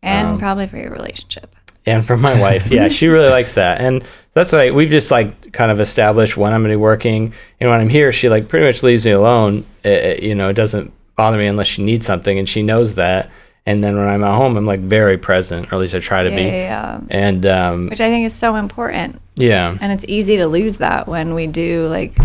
[0.03, 1.55] and Um, probably for your relationship.
[1.85, 2.71] and for my wife.
[2.71, 4.03] Yeah, she really likes that, and
[4.33, 7.69] that's like we've just like kind of established when I'm going to be working, and
[7.69, 9.63] when I'm here, she like pretty much leaves me alone.
[9.83, 12.95] It, it- you know, it doesn't bother me unless she needs something, and she knows
[12.95, 13.29] that.
[13.67, 16.21] And then when I'm at home, I'm like very present, or at least I try
[16.23, 16.43] to Yeah, be.
[16.43, 16.99] yeah, yeah.
[17.09, 19.19] And um, Which I think is so important.
[19.35, 22.15] yeah, And it's easy to lose that when we do like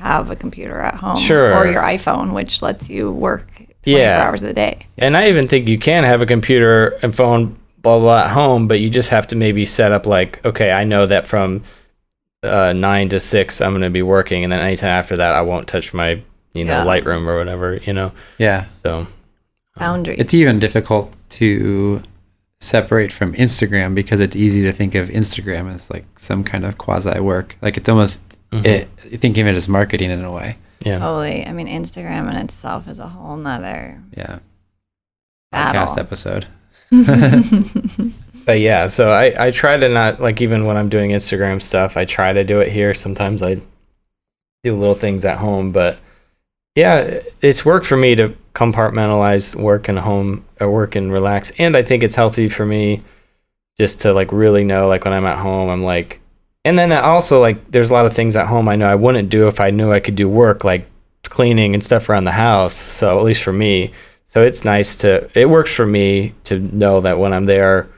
[0.00, 1.54] have a computer at home Sure.
[1.54, 3.46] or your iPhone, which lets you work
[3.82, 4.22] 24 Yeah.
[4.26, 4.86] hours a day.
[4.98, 8.66] and I even think you can have a computer and phone blah blah at home,
[8.68, 11.62] but you just have to maybe set up like, okay, I know that from
[12.42, 15.42] uh, nine to six I'm going to be working, and then anytime after that I
[15.42, 16.22] won't touch my
[16.54, 16.84] you know Yeah.
[16.84, 18.12] Lightroom or whatever, you know.
[18.38, 18.64] Yeah.
[18.70, 19.06] So
[19.78, 20.18] Boundaries.
[20.20, 22.02] It's even difficult to
[22.60, 26.76] separate from Instagram because it's easy to think of Instagram as like some kind of
[26.76, 27.56] quasi work.
[27.62, 28.20] Like it's almost
[28.52, 28.66] Mhm.
[28.66, 28.88] it,
[29.20, 30.56] thinking of it as marketing in a way.
[30.84, 30.98] yeah.
[30.98, 31.46] Totally.
[31.46, 34.38] I mean, Instagram in itself is a whole nother Yeah.
[35.52, 35.82] battle.
[35.94, 36.46] Podcast episode.
[38.46, 41.96] but yeah so I, I try to not like even when i'm doing instagram stuff
[41.96, 43.54] i try to do it here sometimes i
[44.64, 45.98] do little things at home but
[46.74, 51.76] yeah it's worked for me to compartmentalize work and home or work and relax and
[51.76, 53.00] i think it's healthy for me
[53.78, 56.19] just to like really know like when i'm at home i'm like
[56.64, 58.94] and then I also like there's a lot of things at home i know i
[58.94, 60.86] wouldn't do if i knew i could do work like
[61.24, 63.92] cleaning and stuff around the house so at least for me
[64.26, 67.88] so it's nice to it works for me to know that when i'm there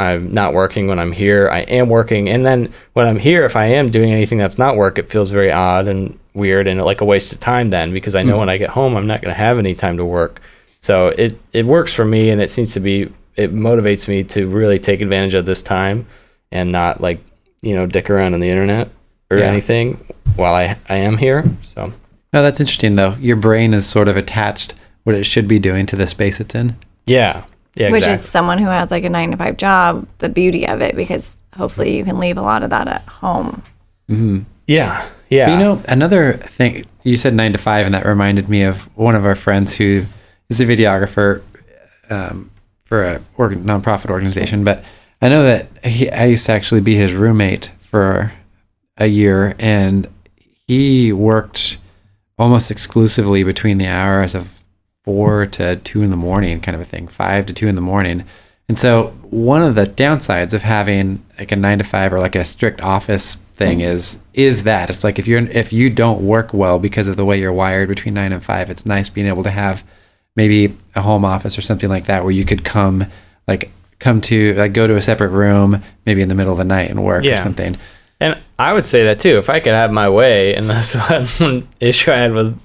[0.00, 1.48] I'm not working when I'm here.
[1.48, 2.28] I am working.
[2.28, 5.28] And then when I'm here, if I am doing anything that's not work, it feels
[5.30, 8.40] very odd and weird and like a waste of time then because I know Mm.
[8.40, 10.40] when I get home, I'm not going to have any time to work.
[10.80, 14.48] So it, it works for me and it seems to be, it motivates me to
[14.48, 16.06] really take advantage of this time
[16.50, 17.20] and not like,
[17.62, 18.88] you know, dick around on the internet
[19.30, 19.44] or Yeah.
[19.46, 19.94] anything
[20.36, 21.44] while I, I am here.
[21.64, 21.92] So
[22.32, 23.14] No, that's interesting though.
[23.20, 26.54] Your brain is sort of attached what it should be doing to the space it's
[26.54, 26.76] in.
[27.06, 27.44] yeah.
[27.74, 27.90] Yeah.
[27.90, 28.22] Which exactly.
[28.24, 31.36] is someone who has like a nine to five job, the beauty of it, because
[31.56, 33.62] hopefully you can leave a lot of that at home.
[34.66, 35.08] yeah.
[35.30, 35.46] Yeah.
[35.46, 38.94] But you know, another thing you said nine to five, and that reminded me of
[38.96, 40.04] one of our friends who
[40.50, 41.40] is a videographer
[42.10, 42.50] um,
[42.84, 44.64] for a org- nonprofit organization.
[44.64, 44.84] But
[45.22, 48.32] I know that he, I used to actually be his roommate for
[48.96, 50.08] a year, and
[50.66, 51.78] he worked
[52.38, 54.64] almost exclusively between the hours of
[55.04, 55.50] four hmm.
[55.52, 58.24] to two in the morning, kind of a thing, five to two in the morning.
[58.68, 62.34] And so one of the downsides of having like a nine to five or like
[62.34, 63.84] a strict office thing hmm.
[63.84, 67.24] is is that it's like if you're if you don't work well because of the
[67.24, 69.84] way you're wired between nine and five, it's nice being able to have
[70.34, 73.04] maybe a home office or something like that where you could come
[73.46, 73.70] like
[74.02, 76.90] come to like go to a separate room maybe in the middle of the night
[76.90, 77.76] and work or something.
[78.20, 79.38] And I would say that too.
[79.38, 82.60] If I could have my way, and that's one issue I had with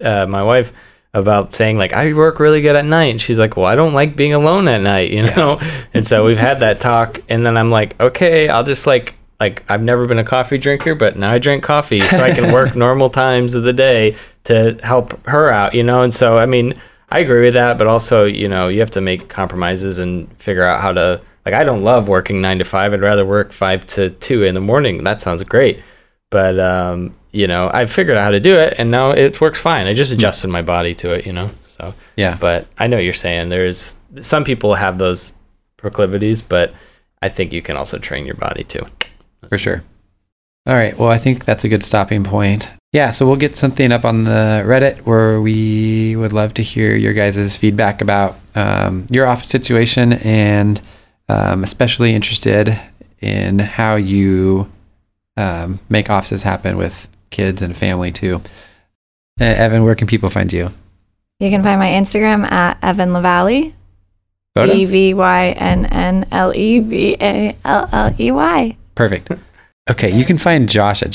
[0.00, 0.72] uh, my wife
[1.14, 3.94] about saying like I work really good at night, and she's like, "Well, I don't
[3.94, 5.58] like being alone at night," you know.
[5.94, 9.64] and so we've had that talk, and then I'm like, "Okay, I'll just like like
[9.70, 12.76] I've never been a coffee drinker, but now I drink coffee, so I can work
[12.76, 16.74] normal times of the day to help her out, you know." And so I mean,
[17.10, 20.64] I agree with that, but also you know you have to make compromises and figure
[20.64, 22.92] out how to like I don't love working nine to five.
[22.92, 25.04] I'd rather work five to two in the morning.
[25.04, 25.82] That sounds great.
[26.30, 29.58] But um, you know, I figured out how to do it and now it works
[29.60, 29.86] fine.
[29.86, 31.50] I just adjusted my body to it, you know.
[31.64, 32.36] So Yeah.
[32.40, 35.32] but I know what you're saying there's some people have those
[35.78, 36.74] proclivities, but
[37.22, 38.86] I think you can also train your body too.
[39.48, 39.82] For sure.
[40.66, 40.98] All right.
[40.98, 42.68] Well, I think that's a good stopping point.
[42.92, 43.10] Yeah.
[43.10, 47.12] So we'll get something up on the Reddit where we would love to hear your
[47.12, 50.80] guys' feedback about um, your office situation and
[51.28, 52.78] um, especially interested
[53.20, 54.72] in how you
[55.36, 58.36] um, make offices happen with kids and family too.
[59.40, 60.70] Uh, Evynn, where can people find you?
[61.40, 63.74] You can find my Instagram at Evynn Levalley?
[64.66, 68.76] E V Y N N L E V A L L E Y.
[68.96, 69.30] Perfect.
[69.88, 70.10] Okay.
[70.10, 71.10] You can find Josh at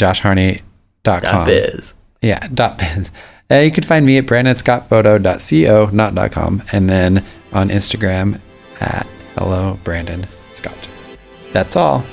[1.03, 1.45] joshharney.com.
[1.45, 1.95] That biz.
[2.21, 3.11] Yeah, dot biz.
[3.51, 8.39] Uh, you can find me at brandonscottphoto.co, not dot .com, and then on Instagram
[8.79, 10.89] at hello Brandon Scott.
[11.51, 12.03] That's all.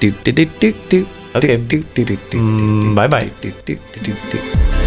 [0.00, 1.06] Do do do do do.
[1.34, 1.56] Okay.
[1.56, 2.38] Do do do do.
[2.38, 3.30] Mm, bye bye.
[3.40, 4.81] Do do do do do.